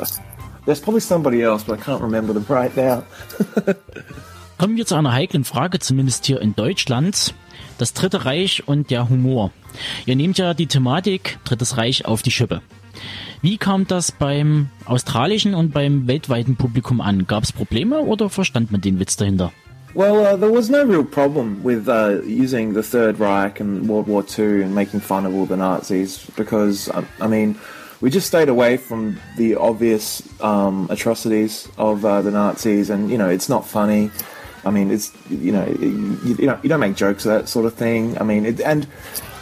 There's 0.65 0.79
probably 0.79 1.01
somebody 1.01 1.41
else, 1.41 1.63
but 1.63 1.79
I 1.79 1.81
can't 1.81 2.01
remember 2.01 2.33
them 2.33 2.45
right 2.47 2.75
now. 2.75 3.03
Kommen 4.59 4.77
wir 4.77 4.85
zu 4.85 4.95
einer 4.95 5.11
heiklen 5.11 5.43
Frage, 5.43 5.79
zumindest 5.79 6.25
hier 6.25 6.39
in 6.39 6.55
Deutschland. 6.55 7.33
Das 7.79 7.93
Dritte 7.93 8.25
Reich 8.25 8.67
und 8.67 8.91
der 8.91 9.09
Humor. 9.09 9.51
Ihr 10.05 10.15
nehmt 10.15 10.37
ja 10.37 10.53
die 10.53 10.67
Thematik 10.67 11.39
Drittes 11.45 11.77
Reich 11.77 12.05
auf 12.05 12.21
die 12.21 12.29
Schippe. 12.29 12.61
Wie 13.41 13.57
kam 13.57 13.87
das 13.87 14.11
beim 14.11 14.69
australischen 14.85 15.55
und 15.55 15.73
beim 15.73 16.07
weltweiten 16.07 16.57
Publikum 16.57 17.01
an? 17.01 17.25
Gab 17.25 17.43
es 17.43 17.51
Probleme 17.51 18.01
oder 18.01 18.29
verstand 18.29 18.71
man 18.71 18.81
den 18.81 18.99
Witz 18.99 19.17
dahinter? 19.17 19.51
Well, 19.93 20.25
uh, 20.25 20.35
there 20.37 20.51
was 20.51 20.69
no 20.69 20.85
real 20.85 21.03
problem 21.03 21.63
with 21.63 21.89
uh, 21.89 22.21
using 22.23 22.73
the 22.73 22.83
Third 22.83 23.19
Reich 23.19 23.59
and 23.59 23.89
World 23.89 24.07
War 24.07 24.23
II 24.23 24.61
and 24.61 24.73
making 24.73 25.01
fun 25.01 25.25
of 25.25 25.35
all 25.35 25.45
the 25.45 25.57
Nazis 25.57 26.25
because, 26.37 26.89
I 27.19 27.27
mean, 27.27 27.59
we 27.99 28.09
just 28.09 28.25
stayed 28.25 28.47
away 28.47 28.77
from 28.77 29.19
the 29.35 29.55
obvious 29.55 30.23
um, 30.41 30.87
atrocities 30.89 31.67
of 31.77 32.05
uh, 32.05 32.21
the 32.21 32.31
Nazis, 32.31 32.89
and 32.89 33.11
you 33.11 33.17
know, 33.17 33.29
it's 33.29 33.49
not 33.49 33.67
funny. 33.67 34.09
I 34.65 34.71
mean, 34.71 34.91
it's 34.91 35.11
you 35.29 35.51
know, 35.51 35.65
you, 35.67 36.35
you 36.39 36.47
know, 36.47 36.59
you 36.63 36.69
don't 36.69 36.79
make 36.79 36.95
jokes 36.95 37.25
of 37.25 37.33
that 37.33 37.49
sort 37.49 37.65
of 37.65 37.73
thing. 37.75 38.17
I 38.17 38.23
mean, 38.23 38.45
it, 38.45 38.61
and 38.61 38.87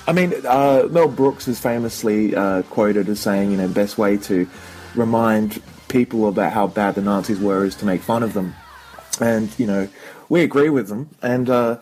I 0.08 0.14
mean, 0.14 0.34
uh, 0.46 0.88
Mel 0.90 1.08
Brooks 1.08 1.48
is 1.48 1.60
famously 1.60 2.36
uh, 2.36 2.64
quoted 2.64 3.08
as 3.08 3.20
saying, 3.20 3.52
you 3.52 3.58
know, 3.58 3.68
best 3.68 3.98
way 3.98 4.18
to 4.18 4.48
remind 4.96 5.62
people 5.88 6.28
about 6.28 6.52
how 6.52 6.68
bad 6.68 6.96
the 6.96 7.02
Nazis 7.02 7.40
were 7.40 7.64
is 7.64 7.76
to 7.76 7.86
make 7.86 8.02
fun 8.02 8.24
of 8.24 8.34
them, 8.34 8.56
and 9.22 9.58
you 9.58 9.68
know, 9.68 9.88
we 10.30 10.42
agree 10.42 10.70
with 10.70 10.88
them, 10.88 11.10
and. 11.22 11.50
Uh, 11.50 11.80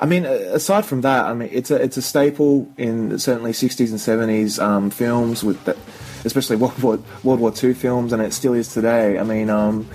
I 0.00 0.06
mean, 0.06 0.26
aside 0.26 0.84
from 0.84 1.00
that, 1.00 1.24
I 1.24 1.34
mean, 1.34 1.48
it's 1.50 1.72
a 1.72 1.74
it's 1.82 1.96
a 1.96 2.02
staple 2.02 2.72
in 2.76 3.18
certainly 3.18 3.50
60s 3.50 3.90
and 3.90 3.98
70s 3.98 4.62
um, 4.62 4.90
films 4.90 5.42
with 5.42 5.64
that 5.64 5.76
especially 6.24 6.56
World 6.62 6.80
War 6.82 6.98
World 7.22 7.40
War 7.40 7.52
II 7.62 7.74
films, 7.74 8.12
and 8.12 8.22
it 8.22 8.32
still 8.32 8.54
is 8.54 8.72
today. 8.72 9.18
I 9.18 9.24
mean, 9.24 9.50
um, 9.50 9.88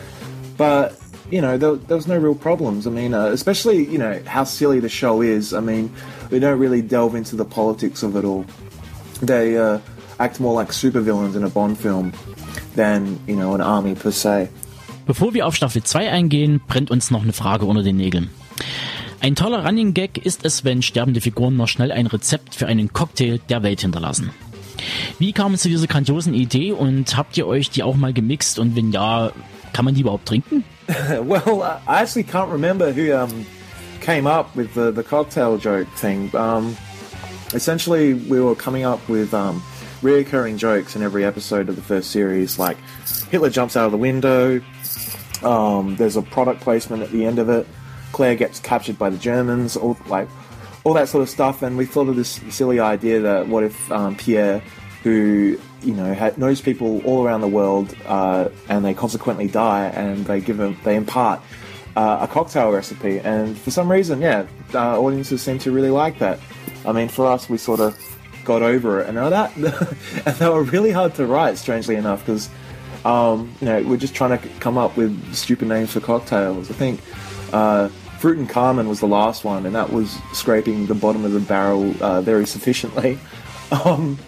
but 0.57 0.99
you 1.31 1.41
know, 1.41 1.57
there, 1.57 1.75
there, 1.75 1.97
was 1.97 2.07
no 2.07 2.17
real 2.17 2.35
problems. 2.35 2.85
I 2.85 2.89
mean, 2.89 3.13
uh, 3.13 3.27
especially 3.27 3.85
you 3.85 3.97
know 3.97 4.21
how 4.25 4.43
silly 4.43 4.79
the 4.79 4.89
show 4.89 5.21
is. 5.21 5.53
I 5.53 5.59
mean, 5.59 5.93
we 6.29 6.39
don't 6.39 6.59
really 6.59 6.81
delve 6.81 7.15
into 7.15 7.35
the 7.35 7.45
politics 7.45 8.03
of 8.03 8.15
it 8.15 8.25
all. 8.25 8.45
They 9.21 9.57
uh, 9.57 9.79
act 10.19 10.39
more 10.39 10.53
like 10.53 10.69
supervillains 10.69 11.35
in 11.35 11.43
a 11.43 11.49
Bond 11.49 11.77
film 11.77 12.13
than 12.75 13.19
you 13.27 13.35
know 13.35 13.55
an 13.55 13.61
army 13.61 13.95
per 13.95 14.11
se. 14.11 14.49
Bevor 15.05 15.33
wir 15.33 15.45
auf 15.47 15.55
Staffel 15.55 15.83
2 15.83 16.09
eingehen, 16.09 16.61
brennt 16.67 16.89
uns 16.89 17.11
noch 17.11 17.23
eine 17.23 17.33
Frage 17.33 17.65
unter 17.65 17.83
den 17.83 17.97
Nägeln. 17.97 18.29
Ein 19.19 19.35
toller 19.35 19.65
Running 19.65 19.93
Gag 19.93 20.17
ist 20.17 20.45
es, 20.45 20.63
wenn 20.63 20.81
sterbende 20.81 21.21
Figuren 21.21 21.55
noch 21.55 21.67
schnell 21.67 21.91
ein 21.91 22.07
Rezept 22.07 22.55
für 22.55 22.67
einen 22.67 22.91
Cocktail 22.93 23.39
der 23.49 23.63
Welt 23.63 23.81
hinterlassen. 23.81 24.31
Wie 25.19 25.33
kam 25.33 25.53
es 25.53 25.61
zu 25.61 25.69
dieser 25.69 25.87
grandiosen 25.87 26.33
Idee 26.33 26.71
und 26.71 27.15
habt 27.15 27.37
ihr 27.37 27.47
euch 27.47 27.69
die 27.69 27.83
auch 27.83 27.95
mal 27.95 28.13
gemixt 28.13 28.59
und 28.59 28.75
wenn 28.75 28.91
ja, 28.91 29.31
kann 29.71 29.85
man 29.85 29.95
die 29.95 30.01
überhaupt 30.01 30.27
trinken? 30.27 30.63
well, 30.87 31.61
I 31.87 32.01
actually 32.01 32.25
can't 32.25 32.51
remember 32.51 32.91
who 32.91 33.13
um, 33.13 33.45
came 34.01 34.27
up 34.27 34.55
with 34.55 34.73
the, 34.73 34.91
the 34.91 35.03
cocktail 35.03 35.57
joke 35.57 35.87
thing. 35.95 36.29
Um, 36.35 36.75
essentially, 37.53 38.13
we 38.13 38.41
were 38.41 38.55
coming 38.55 38.85
up 38.85 38.99
with 39.07 39.33
um, 39.33 39.61
reoccurring 40.01 40.57
jokes 40.57 40.95
in 40.95 41.01
every 41.01 41.23
episode 41.23 41.69
of 41.69 41.75
the 41.75 41.81
first 41.81 42.11
series, 42.11 42.59
like 42.59 42.77
Hitler 43.31 43.49
jumps 43.49 43.77
out 43.77 43.85
of 43.85 43.91
the 43.91 43.97
window, 43.97 44.61
um, 45.43 45.95
there's 45.95 46.15
a 46.15 46.21
product 46.21 46.61
placement 46.61 47.03
at 47.03 47.11
the 47.11 47.25
end 47.25 47.39
of 47.39 47.49
it, 47.49 47.67
Claire 48.11 48.35
gets 48.35 48.59
captured 48.59 48.97
by 48.97 49.09
the 49.09 49.17
Germans, 49.17 49.75
all 49.75 49.97
like 50.07 50.29
all 50.83 50.93
that 50.93 51.09
sort 51.09 51.23
of 51.23 51.29
stuff. 51.29 51.61
And 51.61 51.77
we 51.77 51.85
thought 51.85 52.07
of 52.07 52.15
this 52.15 52.41
silly 52.49 52.79
idea 52.79 53.19
that 53.21 53.47
what 53.47 53.63
if 53.63 53.91
um, 53.91 54.15
Pierre 54.15 54.61
who 55.03 55.59
you 55.81 55.93
know 55.93 56.13
ha 56.13 56.31
knows 56.37 56.61
people 56.61 57.01
all 57.05 57.25
around 57.25 57.41
the 57.41 57.47
world, 57.47 57.95
uh, 58.05 58.49
and 58.69 58.83
they 58.85 58.93
consequently 58.93 59.47
die, 59.47 59.87
and 59.87 60.25
they 60.25 60.39
give 60.39 60.57
them 60.57 60.77
they 60.83 60.95
impart 60.95 61.41
uh, 61.95 62.19
a 62.21 62.27
cocktail 62.27 62.71
recipe, 62.71 63.19
and 63.19 63.57
for 63.57 63.69
some 63.69 63.91
reason, 63.91 64.21
yeah, 64.21 64.47
uh, 64.73 64.99
audiences 64.99 65.41
seem 65.41 65.59
to 65.59 65.71
really 65.71 65.89
like 65.91 66.19
that. 66.19 66.39
I 66.85 66.93
mean, 66.93 67.09
for 67.09 67.27
us, 67.27 67.49
we 67.49 67.57
sort 67.57 67.81
of 67.81 67.97
got 68.45 68.61
over 68.61 69.01
it, 69.01 69.09
and 69.09 69.17
that 69.17 69.55
and 70.25 70.35
they 70.37 70.49
were 70.49 70.63
really 70.63 70.91
hard 70.91 71.13
to 71.15 71.25
write, 71.25 71.57
strangely 71.57 71.95
enough, 71.95 72.25
because 72.25 72.49
um, 73.05 73.55
you 73.59 73.67
know 73.67 73.83
we're 73.83 73.97
just 73.97 74.15
trying 74.15 74.37
to 74.37 74.47
come 74.59 74.77
up 74.77 74.97
with 74.97 75.33
stupid 75.33 75.67
names 75.67 75.91
for 75.91 75.99
cocktails. 75.99 76.69
I 76.69 76.73
think. 76.73 77.01
Uh, 77.51 77.89
Fruit 78.19 78.37
and 78.37 78.47
Carmen 78.47 78.87
was 78.87 79.01
the 79.01 79.07
last 79.07 79.43
one, 79.43 79.65
and 79.65 79.75
that 79.75 79.91
was 79.91 80.17
scraping 80.31 80.85
the 80.85 80.95
bottom 80.95 81.25
of 81.25 81.33
the 81.33 81.41
barrel 81.41 81.93
uh, 82.01 82.21
very 82.21 82.45
sufficiently. 82.45 83.19
Um, 83.85 84.19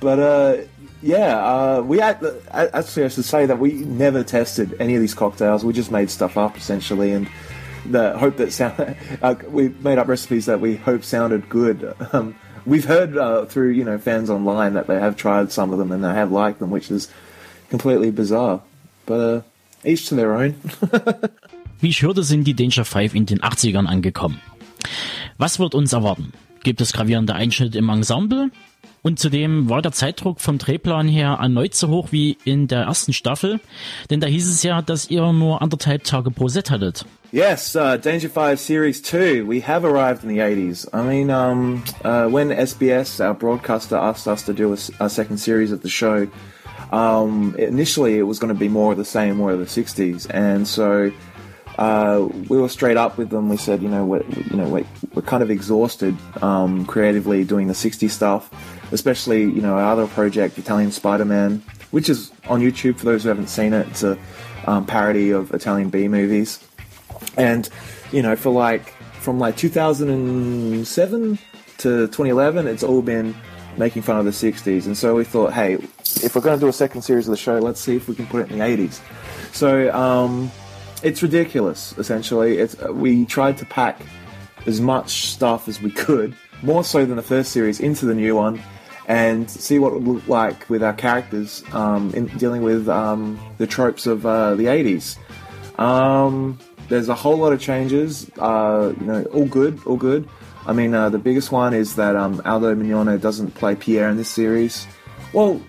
but 0.00 0.18
uh, 0.18 0.56
yeah, 1.02 1.38
uh, 1.38 1.82
we 1.82 1.98
had, 1.98 2.24
actually 2.50 3.04
I 3.04 3.08
should 3.08 3.24
say 3.24 3.46
that 3.46 3.58
we 3.58 3.72
never 3.72 4.24
tested 4.24 4.76
any 4.80 4.94
of 4.96 5.00
these 5.00 5.14
cocktails. 5.14 5.64
We 5.64 5.72
just 5.72 5.92
made 5.92 6.10
stuff 6.10 6.36
up 6.36 6.56
essentially, 6.56 7.12
and 7.12 7.28
the 7.86 8.18
hope 8.18 8.36
that 8.38 8.52
sound 8.52 8.96
uh, 9.22 9.36
we 9.46 9.68
made 9.68 9.98
up 9.98 10.08
recipes 10.08 10.46
that 10.46 10.60
we 10.60 10.76
hope 10.76 11.04
sounded 11.04 11.48
good. 11.48 11.94
Um, 12.12 12.34
we've 12.66 12.84
heard 12.84 13.16
uh, 13.16 13.44
through 13.46 13.70
you 13.70 13.84
know 13.84 13.98
fans 13.98 14.30
online 14.30 14.74
that 14.74 14.86
they 14.88 14.98
have 14.98 15.16
tried 15.16 15.52
some 15.52 15.72
of 15.72 15.78
them 15.78 15.92
and 15.92 16.02
they 16.02 16.12
have 16.12 16.32
liked 16.32 16.58
them, 16.58 16.70
which 16.70 16.90
is 16.90 17.08
completely 17.70 18.10
bizarre. 18.10 18.62
But 19.06 19.20
uh, 19.20 19.42
each 19.84 20.08
to 20.08 20.16
their 20.16 20.32
own. 20.32 20.54
Wie 21.80 21.88
ich 21.88 22.02
hörte, 22.02 22.22
sind 22.22 22.44
die 22.44 22.54
Danger 22.54 22.84
5 22.84 23.14
in 23.14 23.26
den 23.26 23.40
80ern 23.40 23.86
angekommen. 23.86 24.40
Was 25.36 25.58
wird 25.58 25.74
uns 25.74 25.92
erwarten? 25.92 26.32
Gibt 26.64 26.80
es 26.80 26.92
gravierende 26.92 27.34
Einschnitte 27.34 27.78
im 27.78 27.88
Ensemble? 27.88 28.50
Und 29.02 29.20
zudem 29.20 29.68
war 29.68 29.80
der 29.80 29.92
Zeitdruck 29.92 30.40
vom 30.40 30.58
Drehplan 30.58 31.06
her 31.06 31.38
erneut 31.40 31.74
so 31.74 31.88
hoch 31.88 32.08
wie 32.10 32.36
in 32.44 32.66
der 32.66 32.82
ersten 32.82 33.12
Staffel, 33.12 33.60
denn 34.10 34.20
da 34.20 34.26
hieß 34.26 34.48
es 34.48 34.62
ja, 34.64 34.82
dass 34.82 35.08
ihr 35.08 35.32
nur 35.32 35.62
anderthalb 35.62 36.02
Tage 36.02 36.32
pro 36.32 36.48
Set 36.48 36.70
hattet. 36.70 37.04
Yes, 37.30 37.76
uh, 37.76 37.96
Danger 37.96 38.28
5 38.28 38.58
Series 38.58 39.02
2, 39.02 39.46
we 39.46 39.60
have 39.60 39.86
arrived 39.86 40.24
in 40.24 40.30
the 40.30 40.40
80s. 40.40 40.88
I 40.92 41.02
mean, 41.02 41.30
um, 41.30 41.84
uh, 42.02 42.26
when 42.26 42.50
SBS, 42.50 43.20
our 43.20 43.34
broadcaster, 43.34 43.96
asked 43.96 44.26
us 44.26 44.44
to 44.44 44.52
do 44.52 44.72
a, 44.72 45.04
a 45.04 45.08
second 45.08 45.38
series 45.38 45.70
of 45.70 45.82
the 45.82 45.90
show, 45.90 46.26
um, 46.92 47.54
initially 47.58 48.18
it 48.18 48.22
was 48.22 48.38
going 48.38 48.52
to 48.52 48.58
be 48.58 48.68
more 48.68 48.92
of 48.92 48.98
the 48.98 49.04
same, 49.04 49.36
more 49.36 49.52
of 49.52 49.58
the 49.58 49.66
60s, 49.66 50.26
and 50.30 50.66
so 50.66 51.12
uh, 51.78 52.28
we 52.48 52.58
were 52.58 52.68
straight 52.68 52.96
up 52.96 53.16
with 53.16 53.30
them. 53.30 53.48
We 53.48 53.56
said, 53.56 53.82
you 53.82 53.88
know, 53.88 54.04
we're, 54.04 54.24
you 54.50 54.56
know, 54.56 54.68
we're, 54.68 54.86
we're 55.14 55.22
kind 55.22 55.44
of 55.44 55.50
exhausted 55.50 56.16
um, 56.42 56.84
creatively 56.86 57.44
doing 57.44 57.68
the 57.68 57.72
60s 57.72 58.10
stuff, 58.10 58.50
especially, 58.92 59.42
you 59.42 59.62
know, 59.62 59.74
our 59.74 59.92
other 59.92 60.08
project, 60.08 60.58
Italian 60.58 60.90
Spider-Man, 60.90 61.62
which 61.92 62.08
is 62.08 62.32
on 62.48 62.60
YouTube 62.60 62.98
for 62.98 63.04
those 63.04 63.22
who 63.22 63.28
haven't 63.28 63.46
seen 63.46 63.72
it. 63.72 63.86
It's 63.88 64.02
a 64.02 64.18
um, 64.66 64.86
parody 64.86 65.30
of 65.30 65.54
Italian 65.54 65.88
B 65.88 66.08
movies. 66.08 66.58
And, 67.36 67.68
you 68.10 68.22
know, 68.22 68.34
for 68.34 68.50
like, 68.50 68.90
from 69.20 69.38
like 69.38 69.56
2007 69.56 71.38
to 71.78 71.88
2011, 72.08 72.66
it's 72.66 72.82
all 72.82 73.02
been 73.02 73.36
making 73.76 74.02
fun 74.02 74.18
of 74.18 74.24
the 74.24 74.32
60s. 74.32 74.86
And 74.86 74.98
so 74.98 75.14
we 75.14 75.22
thought, 75.22 75.52
hey, 75.52 75.78
if 76.16 76.34
we're 76.34 76.40
going 76.40 76.58
to 76.58 76.60
do 76.60 76.68
a 76.68 76.72
second 76.72 77.02
series 77.02 77.26
of 77.26 77.32
the 77.32 77.36
show, 77.36 77.58
let's 77.58 77.80
see 77.80 77.96
if 77.96 78.08
we 78.08 78.14
can 78.14 78.26
put 78.26 78.42
it 78.42 78.50
in 78.50 78.58
the 78.58 78.64
80s. 78.64 79.00
So, 79.52 79.92
um, 79.94 80.50
it's 81.02 81.22
ridiculous. 81.22 81.96
Essentially, 81.98 82.58
it's 82.58 82.76
we 82.88 83.24
tried 83.24 83.58
to 83.58 83.66
pack 83.66 84.00
as 84.66 84.80
much 84.80 85.28
stuff 85.28 85.68
as 85.68 85.80
we 85.80 85.90
could, 85.90 86.34
more 86.62 86.84
so 86.84 87.04
than 87.04 87.16
the 87.16 87.22
first 87.22 87.52
series, 87.52 87.80
into 87.80 88.06
the 88.06 88.14
new 88.14 88.34
one, 88.34 88.60
and 89.06 89.50
see 89.50 89.78
what 89.78 89.92
it 89.92 90.00
would 90.00 90.06
look 90.06 90.28
like 90.28 90.68
with 90.68 90.82
our 90.82 90.92
characters 90.92 91.62
um, 91.72 92.12
in 92.14 92.26
dealing 92.38 92.62
with 92.62 92.88
um, 92.88 93.38
the 93.58 93.66
tropes 93.66 94.06
of 94.06 94.26
uh, 94.26 94.54
the 94.54 94.64
'80s. 94.64 95.18
Um, 95.78 96.58
there's 96.88 97.08
a 97.08 97.14
whole 97.14 97.36
lot 97.36 97.52
of 97.52 97.60
changes. 97.60 98.30
Uh, 98.38 98.94
you 98.98 99.06
know, 99.06 99.22
all 99.24 99.46
good, 99.46 99.80
all 99.86 99.96
good. 99.96 100.28
I 100.66 100.72
mean, 100.72 100.92
uh, 100.92 101.08
the 101.08 101.18
biggest 101.18 101.52
one 101.52 101.72
is 101.72 101.96
that 101.96 102.16
um, 102.16 102.42
Aldo 102.44 102.74
Mignone 102.74 103.20
doesn't 103.20 103.52
play 103.52 103.74
Pierre 103.74 104.10
in 104.10 104.16
this 104.16 104.28
series. 104.28 104.86
Well, 105.32 105.62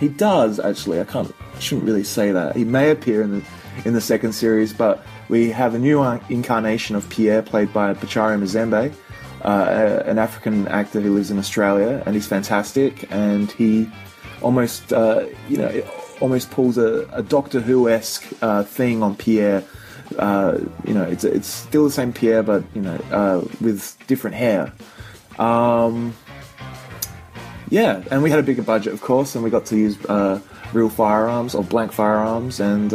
he 0.00 0.08
does 0.08 0.60
actually. 0.60 1.00
I 1.00 1.04
can't, 1.04 1.32
I 1.54 1.58
shouldn't 1.60 1.86
really 1.86 2.04
say 2.04 2.32
that. 2.32 2.56
He 2.56 2.64
may 2.64 2.90
appear 2.90 3.22
in 3.22 3.40
the 3.40 3.44
in 3.84 3.94
the 3.94 4.00
second 4.00 4.32
series, 4.32 4.72
but 4.72 5.04
we 5.28 5.50
have 5.50 5.74
a 5.74 5.78
new 5.78 6.02
incarnation 6.28 6.96
of 6.96 7.08
Pierre 7.08 7.42
played 7.42 7.72
by 7.72 7.94
Pacharo 7.94 8.38
Mzembe, 8.38 8.94
uh, 9.42 10.02
an 10.06 10.18
African 10.18 10.68
actor 10.68 11.00
who 11.00 11.14
lives 11.14 11.30
in 11.30 11.38
Australia, 11.38 12.02
and 12.06 12.14
he's 12.14 12.26
fantastic. 12.26 13.10
And 13.10 13.50
he 13.52 13.90
almost, 14.42 14.92
uh, 14.92 15.26
you 15.48 15.56
know, 15.56 15.82
almost 16.20 16.50
pulls 16.50 16.78
a, 16.78 17.08
a 17.12 17.22
Doctor 17.22 17.60
Who 17.60 17.88
esque 17.88 18.26
uh, 18.42 18.62
thing 18.62 19.02
on 19.02 19.16
Pierre. 19.16 19.64
Uh, 20.18 20.60
you 20.86 20.94
know, 20.94 21.02
it's 21.02 21.24
it's 21.24 21.48
still 21.48 21.84
the 21.84 21.90
same 21.90 22.12
Pierre, 22.12 22.42
but 22.42 22.62
you 22.74 22.82
know, 22.82 22.96
uh, 23.10 23.44
with 23.60 23.96
different 24.06 24.36
hair. 24.36 24.72
Um, 25.38 26.14
yeah, 27.74 28.02
and 28.10 28.22
we 28.22 28.30
had 28.30 28.38
a 28.38 28.42
bigger 28.42 28.62
budget, 28.62 28.92
of 28.94 29.00
course, 29.00 29.34
and 29.34 29.44
we 29.44 29.50
got 29.50 29.66
to 29.66 29.76
use 29.76 29.98
uh, 30.06 30.38
real 30.72 30.88
firearms 30.88 31.54
or 31.54 31.64
blank 31.64 31.92
firearms, 31.92 32.60
and 32.60 32.92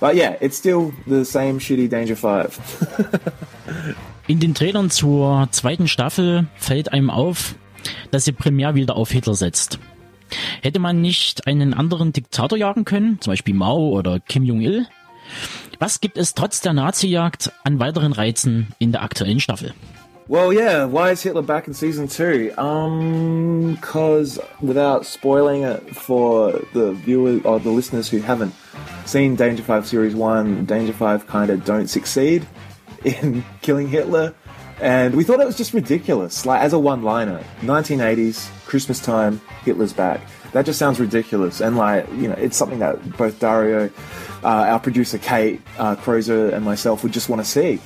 But 0.00 0.16
yeah, 0.16 0.36
it's 0.40 0.56
still 0.56 0.92
the 1.06 1.24
same 1.24 1.60
shitty 1.60 1.88
Danger 1.88 2.16
5. 2.16 2.58
In 4.26 4.40
den 4.40 4.54
Trailern 4.54 4.90
zur 4.90 5.48
zweiten 5.50 5.88
Staffel 5.88 6.46
fällt 6.56 6.92
einem 6.92 7.10
auf, 7.10 7.54
dass 8.10 8.24
sie 8.24 8.32
primär 8.32 8.74
wieder 8.74 8.96
auf 8.96 9.10
Hitler 9.10 9.34
setzt. 9.34 9.78
Hätte 10.62 10.78
man 10.78 11.02
nicht 11.02 11.46
einen 11.46 11.74
anderen 11.74 12.12
Diktator 12.12 12.56
jagen 12.56 12.84
können, 12.84 13.20
zum 13.20 13.32
Beispiel 13.32 13.54
Mao 13.54 13.90
oder 13.90 14.20
Kim 14.20 14.44
Jong-il? 14.44 14.86
Was 15.78 16.00
gibt 16.00 16.16
es 16.16 16.34
trotz 16.34 16.60
der 16.60 16.72
Nazi-Jagd 16.72 17.52
an 17.64 17.78
weiteren 17.78 18.12
Reizen 18.12 18.68
in 18.78 18.92
der 18.92 19.02
aktuellen 19.02 19.40
Staffel? 19.40 19.74
Well, 20.30 20.52
yeah. 20.52 20.84
Why 20.84 21.10
is 21.10 21.20
Hitler 21.20 21.42
back 21.42 21.66
in 21.66 21.74
season 21.74 22.06
two? 22.06 22.54
Um, 22.56 23.74
because 23.74 24.38
without 24.60 25.04
spoiling 25.04 25.64
it 25.64 25.96
for 25.96 26.52
the 26.72 26.92
viewers 26.92 27.44
or 27.44 27.58
the 27.58 27.70
listeners 27.70 28.08
who 28.08 28.18
haven't 28.18 28.54
seen 29.06 29.34
Danger 29.34 29.64
Five 29.64 29.88
Series 29.88 30.14
One, 30.14 30.64
Danger 30.66 30.92
Five 30.92 31.26
kind 31.26 31.50
of 31.50 31.64
don't 31.64 31.88
succeed 31.88 32.46
in 33.02 33.44
killing 33.62 33.88
Hitler, 33.88 34.32
and 34.80 35.16
we 35.16 35.24
thought 35.24 35.40
it 35.40 35.46
was 35.46 35.56
just 35.56 35.74
ridiculous. 35.74 36.46
Like 36.46 36.62
as 36.62 36.74
a 36.74 36.78
one-liner, 36.78 37.44
1980s 37.62 38.50
Christmas 38.66 39.00
time, 39.00 39.40
Hitler's 39.64 39.92
back. 39.92 40.20
That 40.52 40.64
just 40.64 40.78
sounds 40.78 41.00
ridiculous, 41.00 41.60
and 41.60 41.76
like 41.76 42.08
you 42.12 42.28
know, 42.28 42.34
it's 42.34 42.56
something 42.56 42.78
that 42.78 43.16
both 43.16 43.40
Dario, 43.40 43.90
uh, 44.44 44.46
our 44.46 44.78
producer 44.78 45.18
Kate 45.18 45.60
uh, 45.76 45.96
Croser, 45.96 46.50
and 46.50 46.64
myself 46.64 47.02
would 47.02 47.12
just 47.12 47.28
want 47.28 47.42
to 47.42 47.50
see, 47.50 47.80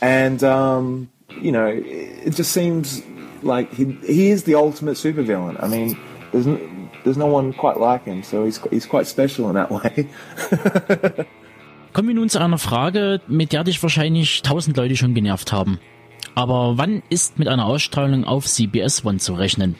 and. 0.00 0.44
Um, 0.44 1.10
you 1.40 1.52
know, 1.52 1.66
it 1.66 2.34
just 2.34 2.52
seems 2.52 3.02
like 3.42 3.72
he 3.72 3.96
he 4.06 4.30
is 4.30 4.44
the 4.44 4.54
ultimate 4.54 4.96
supervillain. 4.96 5.62
I 5.62 5.68
mean, 5.68 5.96
there's 6.32 6.46
no, 6.46 6.58
there's 7.04 7.16
no 7.16 7.26
one 7.26 7.52
quite 7.52 7.78
like 7.78 8.04
him, 8.04 8.22
so 8.22 8.44
he's 8.44 8.60
he's 8.70 8.86
quite 8.86 9.06
special 9.06 9.48
in 9.48 9.54
that 9.54 9.70
way. 9.70 10.06
Kommen 11.92 12.08
wir 12.08 12.14
nun 12.14 12.28
zu 12.28 12.38
einer 12.38 12.58
Frage, 12.58 13.20
mit 13.26 13.52
der 13.52 13.64
dich 13.64 13.82
wahrscheinlich 13.82 14.42
tausend 14.42 14.76
Leute 14.76 14.96
schon 14.96 15.14
genervt 15.14 15.52
haben. 15.52 15.80
Aber 16.36 16.78
wann 16.78 17.02
ist 17.10 17.38
mit 17.38 17.48
einer 17.48 17.66
Ausstrahlung 17.66 18.24
auf 18.24 18.46
CBS 18.46 19.04
One 19.04 19.18
zu 19.18 19.34
rechnen? 19.34 19.74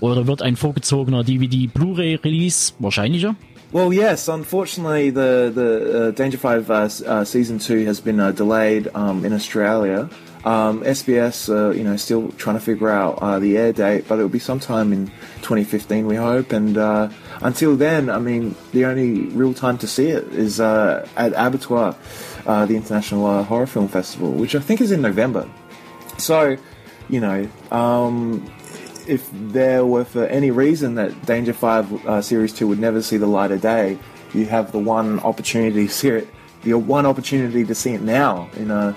Oder 0.00 0.26
wird 0.26 0.42
ein 0.42 0.56
vorgezogener 0.56 1.24
DVD 1.24 1.66
Blu-ray 1.66 2.16
Release 2.16 2.74
wahrscheinlicher? 2.78 3.34
Well, 3.72 3.92
yes. 3.92 4.28
Unfortunately, 4.28 5.10
the 5.10 5.50
the 5.54 6.08
uh, 6.08 6.10
Danger 6.12 6.38
Five 6.38 6.70
uh, 6.70 6.88
uh, 7.06 7.24
season 7.24 7.58
two 7.58 7.84
has 7.86 8.00
been 8.00 8.18
uh, 8.18 8.32
delayed 8.32 8.90
um, 8.94 9.24
in 9.24 9.32
Australia. 9.32 10.08
Um, 10.44 10.82
SBS, 10.82 11.48
uh, 11.48 11.70
you 11.70 11.82
know, 11.82 11.96
still 11.96 12.30
trying 12.32 12.56
to 12.56 12.60
figure 12.60 12.88
out 12.88 13.18
uh, 13.20 13.38
the 13.38 13.58
air 13.58 13.72
date, 13.72 14.06
but 14.06 14.18
it'll 14.18 14.28
be 14.28 14.38
sometime 14.38 14.92
in 14.92 15.08
2015, 15.42 16.06
we 16.06 16.16
hope. 16.16 16.52
And 16.52 16.78
uh, 16.78 17.10
until 17.42 17.76
then, 17.76 18.08
I 18.08 18.18
mean, 18.18 18.54
the 18.72 18.84
only 18.84 19.26
real 19.26 19.52
time 19.52 19.78
to 19.78 19.86
see 19.86 20.08
it 20.08 20.24
is 20.32 20.60
uh, 20.60 21.08
at 21.16 21.32
Abertoir, 21.32 21.96
uh, 22.46 22.66
the 22.66 22.76
International 22.76 23.26
uh, 23.26 23.42
Horror 23.42 23.66
Film 23.66 23.88
Festival, 23.88 24.30
which 24.30 24.54
I 24.54 24.60
think 24.60 24.80
is 24.80 24.92
in 24.92 25.02
November. 25.02 25.48
So, 26.18 26.56
you 27.08 27.20
know, 27.20 27.48
um, 27.72 28.50
if 29.08 29.28
there 29.32 29.84
were 29.84 30.04
for 30.04 30.24
any 30.26 30.50
reason 30.50 30.94
that 30.96 31.26
Danger 31.26 31.52
Five 31.52 32.24
Series 32.24 32.52
Two 32.52 32.68
would 32.68 32.78
never 32.78 33.02
see 33.02 33.16
the 33.16 33.26
light 33.26 33.50
of 33.50 33.60
day, 33.60 33.98
you 34.34 34.46
have 34.46 34.72
the 34.72 34.78
one 34.78 35.18
opportunity 35.20 35.86
to 35.86 35.92
see 35.92 36.08
it, 36.08 36.28
the 36.62 36.74
one 36.74 37.06
opportunity 37.06 37.64
to 37.64 37.74
see 37.74 37.94
it 37.94 38.02
now 38.02 38.50
in 38.56 38.70
a 38.70 38.94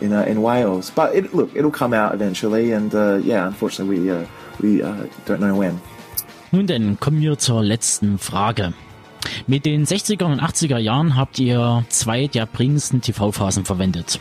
in 0.00 0.12
uh, 0.12 0.22
in 0.26 0.42
Wales. 0.42 0.90
But 0.90 1.14
it, 1.14 1.34
look, 1.34 1.54
it'll 1.54 1.70
come 1.70 1.94
out 1.94 2.14
eventually, 2.14 2.72
and 2.72 2.94
uh, 2.94 3.16
yeah, 3.24 3.46
unfortunately, 3.46 4.00
we 4.00 4.10
uh, 4.10 4.24
we 4.60 4.82
uh, 4.82 5.06
don't 5.26 5.38
know 5.38 5.58
when. 5.58 5.80
Nun 6.52 6.66
denn, 6.66 6.98
kommen 7.00 7.20
wir 7.20 7.38
zur 7.38 7.62
letzten 7.62 8.18
Frage. 8.18 8.72
Mit 9.46 9.66
den 9.66 9.84
60er 9.84 10.24
und 10.24 10.40
80er 10.40 10.78
Jahren 10.78 11.16
habt 11.16 11.38
ihr 11.38 11.84
zwei 11.88 12.28
der 12.28 12.46
prägendsten 12.46 13.00
TV-Phasen 13.00 13.64
verwendet. 13.64 14.20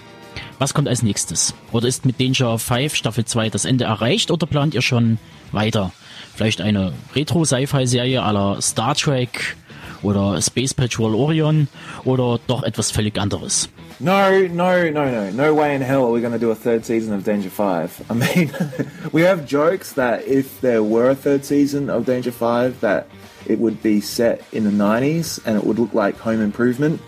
Was 0.57 0.73
kommt 0.73 0.88
als 0.88 1.03
nächstes? 1.03 1.53
Oder 1.71 1.88
ist 1.88 2.05
mit 2.05 2.19
Danger 2.19 2.57
5 2.57 2.95
Staffel 2.95 3.25
2 3.25 3.49
das 3.49 3.65
Ende 3.65 3.85
erreicht 3.85 4.31
oder 4.31 4.47
plant 4.47 4.73
ihr 4.73 4.81
schon 4.81 5.17
weiter? 5.51 5.91
Vielleicht 6.33 6.61
eine 6.61 6.93
Retro-Sci-Fi-Serie 7.13 8.23
aller 8.23 8.61
Star 8.61 8.95
Trek 8.95 9.55
oder 10.03 10.41
Space 10.41 10.73
Patrol 10.73 11.15
Orion 11.15 11.67
oder 12.03 12.39
doch 12.47 12.63
etwas 12.63 12.91
völlig 12.91 13.17
anderes? 13.17 13.69
No, 13.99 14.45
no, 14.47 14.89
no, 14.89 15.10
no. 15.10 15.31
No 15.31 15.53
way 15.53 15.73
in 15.73 15.81
hell 15.81 16.05
are 16.05 16.12
we 16.12 16.19
going 16.19 16.34
to 16.34 16.39
do 16.39 16.51
a 16.51 16.55
third 16.55 16.86
season 16.86 17.13
of 17.13 17.23
Danger 17.23 17.49
5. 17.49 18.05
I 18.10 18.13
mean, 18.13 18.51
we 19.13 19.21
have 19.21 19.45
jokes 19.45 19.93
that 19.93 20.27
if 20.27 20.60
there 20.60 20.84
were 20.84 21.10
a 21.10 21.15
third 21.15 21.45
season 21.45 21.89
of 21.89 22.05
Danger 22.05 22.31
5, 22.31 22.81
that 22.81 23.08
it 23.45 23.60
would 23.60 23.81
be 23.81 24.01
set 24.01 24.43
in 24.51 24.65
the 24.65 24.71
90s 24.71 25.39
and 25.45 25.58
it 25.58 25.63
would 25.63 25.79
look 25.79 25.93
like 25.93 26.17
Home 26.17 26.41
Improvement. 26.41 27.01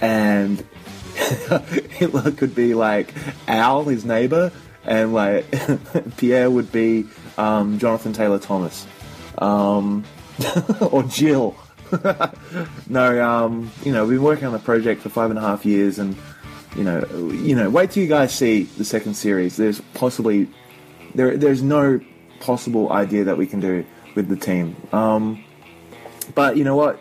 And 0.00 0.64
Hitler 1.90 2.32
could 2.32 2.54
be 2.54 2.74
like 2.74 3.14
Al, 3.46 3.84
his 3.84 4.04
neighbor, 4.04 4.50
and 4.84 5.14
like 5.14 5.46
Pierre 6.16 6.50
would 6.50 6.72
be 6.72 7.06
um, 7.38 7.78
Jonathan 7.78 8.12
Taylor 8.12 8.38
Thomas. 8.38 8.86
Um, 9.38 10.04
or 10.80 11.04
Jill. 11.04 11.56
no, 12.88 13.28
um, 13.28 13.70
you 13.84 13.92
know, 13.92 14.04
we've 14.04 14.18
been 14.18 14.24
working 14.24 14.46
on 14.46 14.52
the 14.52 14.58
project 14.58 15.02
for 15.02 15.08
five 15.08 15.30
and 15.30 15.38
a 15.38 15.42
half 15.42 15.64
years, 15.64 15.98
and 15.98 16.16
you 16.76 16.84
know, 16.84 17.04
you 17.32 17.54
know, 17.54 17.70
wait 17.70 17.90
till 17.90 18.02
you 18.02 18.08
guys 18.08 18.34
see 18.34 18.64
the 18.64 18.84
second 18.84 19.14
series. 19.14 19.56
There's 19.56 19.80
possibly 19.94 20.48
there, 21.14 21.36
there's 21.36 21.62
no 21.62 22.00
possible 22.40 22.92
idea 22.92 23.24
that 23.24 23.36
we 23.36 23.46
can 23.46 23.60
do 23.60 23.84
with 24.14 24.28
the 24.28 24.36
team. 24.36 24.76
Um, 24.92 25.44
but 26.34 26.56
you 26.56 26.64
know 26.64 26.76
what? 26.76 27.00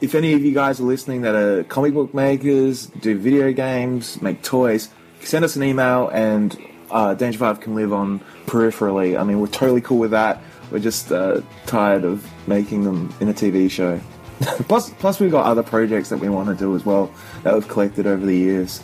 If 0.00 0.14
any 0.14 0.32
of 0.34 0.44
you 0.44 0.54
guys 0.54 0.78
are 0.80 0.84
listening 0.84 1.22
that 1.22 1.34
are 1.34 1.64
comic 1.64 1.92
book 1.92 2.14
makers, 2.14 2.86
do 2.86 3.18
video 3.18 3.52
games, 3.52 4.22
make 4.22 4.42
toys, 4.42 4.90
send 5.20 5.44
us 5.44 5.56
an 5.56 5.62
email, 5.64 6.08
and 6.08 6.56
uh, 6.90 7.14
Danger 7.14 7.38
Five 7.38 7.60
can 7.60 7.74
live 7.74 7.92
on 7.92 8.20
peripherally. 8.46 9.18
I 9.18 9.24
mean, 9.24 9.40
we're 9.40 9.48
totally 9.48 9.80
cool 9.80 9.98
with 9.98 10.12
that. 10.12 10.42
We're 10.70 10.80
just 10.80 11.10
uh, 11.12 11.40
tired 11.66 12.04
of 12.04 12.26
making 12.46 12.84
them 12.84 13.12
in 13.20 13.28
a 13.28 13.34
TV 13.34 13.70
show. 13.70 14.00
plus, 14.68 14.90
plus 14.90 15.20
we've 15.20 15.30
got 15.30 15.46
other 15.46 15.62
projects 15.62 16.10
that 16.10 16.20
we 16.20 16.28
want 16.28 16.48
to 16.48 16.54
do 16.54 16.76
as 16.76 16.84
well 16.84 17.10
that 17.42 17.54
we've 17.54 17.68
collected 17.68 18.06
over 18.06 18.24
the 18.24 18.36
years. 18.36 18.82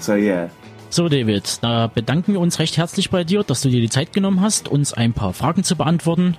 So 0.00 0.14
yeah. 0.14 0.48
So 0.90 1.08
David, 1.08 1.58
da 1.62 1.88
bedanken 1.88 2.32
wir 2.32 2.40
uns 2.40 2.58
recht 2.58 2.76
herzlich 2.76 3.10
bei 3.10 3.24
dir, 3.24 3.42
dass 3.42 3.60
du 3.60 3.68
dir 3.68 3.80
die 3.80 3.90
Zeit 3.90 4.12
genommen 4.12 4.40
hast, 4.40 4.68
uns 4.68 4.92
ein 4.92 5.12
paar 5.12 5.32
Fragen 5.32 5.64
zu 5.64 5.76
beantworten. 5.76 6.36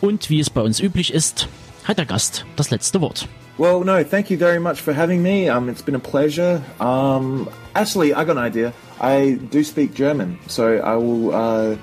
Und 0.00 0.30
wie 0.30 0.40
es 0.40 0.50
bei 0.50 0.60
uns 0.60 0.80
üblich 0.80 1.12
ist, 1.12 1.48
hat 1.84 1.98
der 1.98 2.06
Gast 2.06 2.46
das 2.56 2.70
letzte 2.70 3.00
Wort. 3.00 3.28
Well, 3.58 3.84
no, 3.84 4.02
thank 4.02 4.30
you 4.30 4.38
very 4.38 4.58
much 4.58 4.80
for 4.80 4.94
having 4.94 5.22
me. 5.22 5.50
Um, 5.50 5.68
it's 5.68 5.82
been 5.82 5.94
a 5.94 5.98
pleasure. 5.98 6.62
Um, 6.80 7.48
actually, 7.74 8.14
I 8.14 8.24
got 8.24 8.38
an 8.38 8.38
idea. 8.38 8.72
I 9.00 9.38
do 9.50 9.62
speak 9.62 9.94
German, 9.94 10.38
so 10.46 10.78
I 10.78 10.96
will 10.96 11.34
uh, 11.34 11.76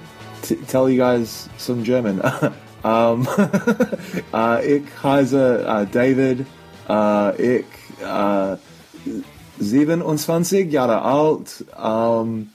tell 0.68 0.90
you 0.90 0.98
guys 0.98 1.50
some 1.58 1.84
German. 1.84 2.22
um, 2.84 3.28
uh, 4.34 4.60
ich 4.64 4.84
heiße 5.04 5.66
uh, 5.66 5.86
David. 5.86 6.46
Uh, 6.88 7.32
ich 7.38 7.66
uh, 8.02 8.58
27 9.60 10.72
Jahre 10.72 11.02
alt. 11.02 11.66
Um, 11.78 12.50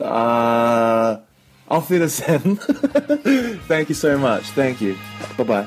uh, 0.00 1.16
auf 1.66 1.90
Wiedersehen. 1.90 2.58
Thank 3.68 3.88
you 3.88 3.94
so 3.94 4.18
much. 4.18 4.44
Thank 4.54 4.80
you. 4.80 4.96
Bye 5.36 5.44
bye. 5.44 5.66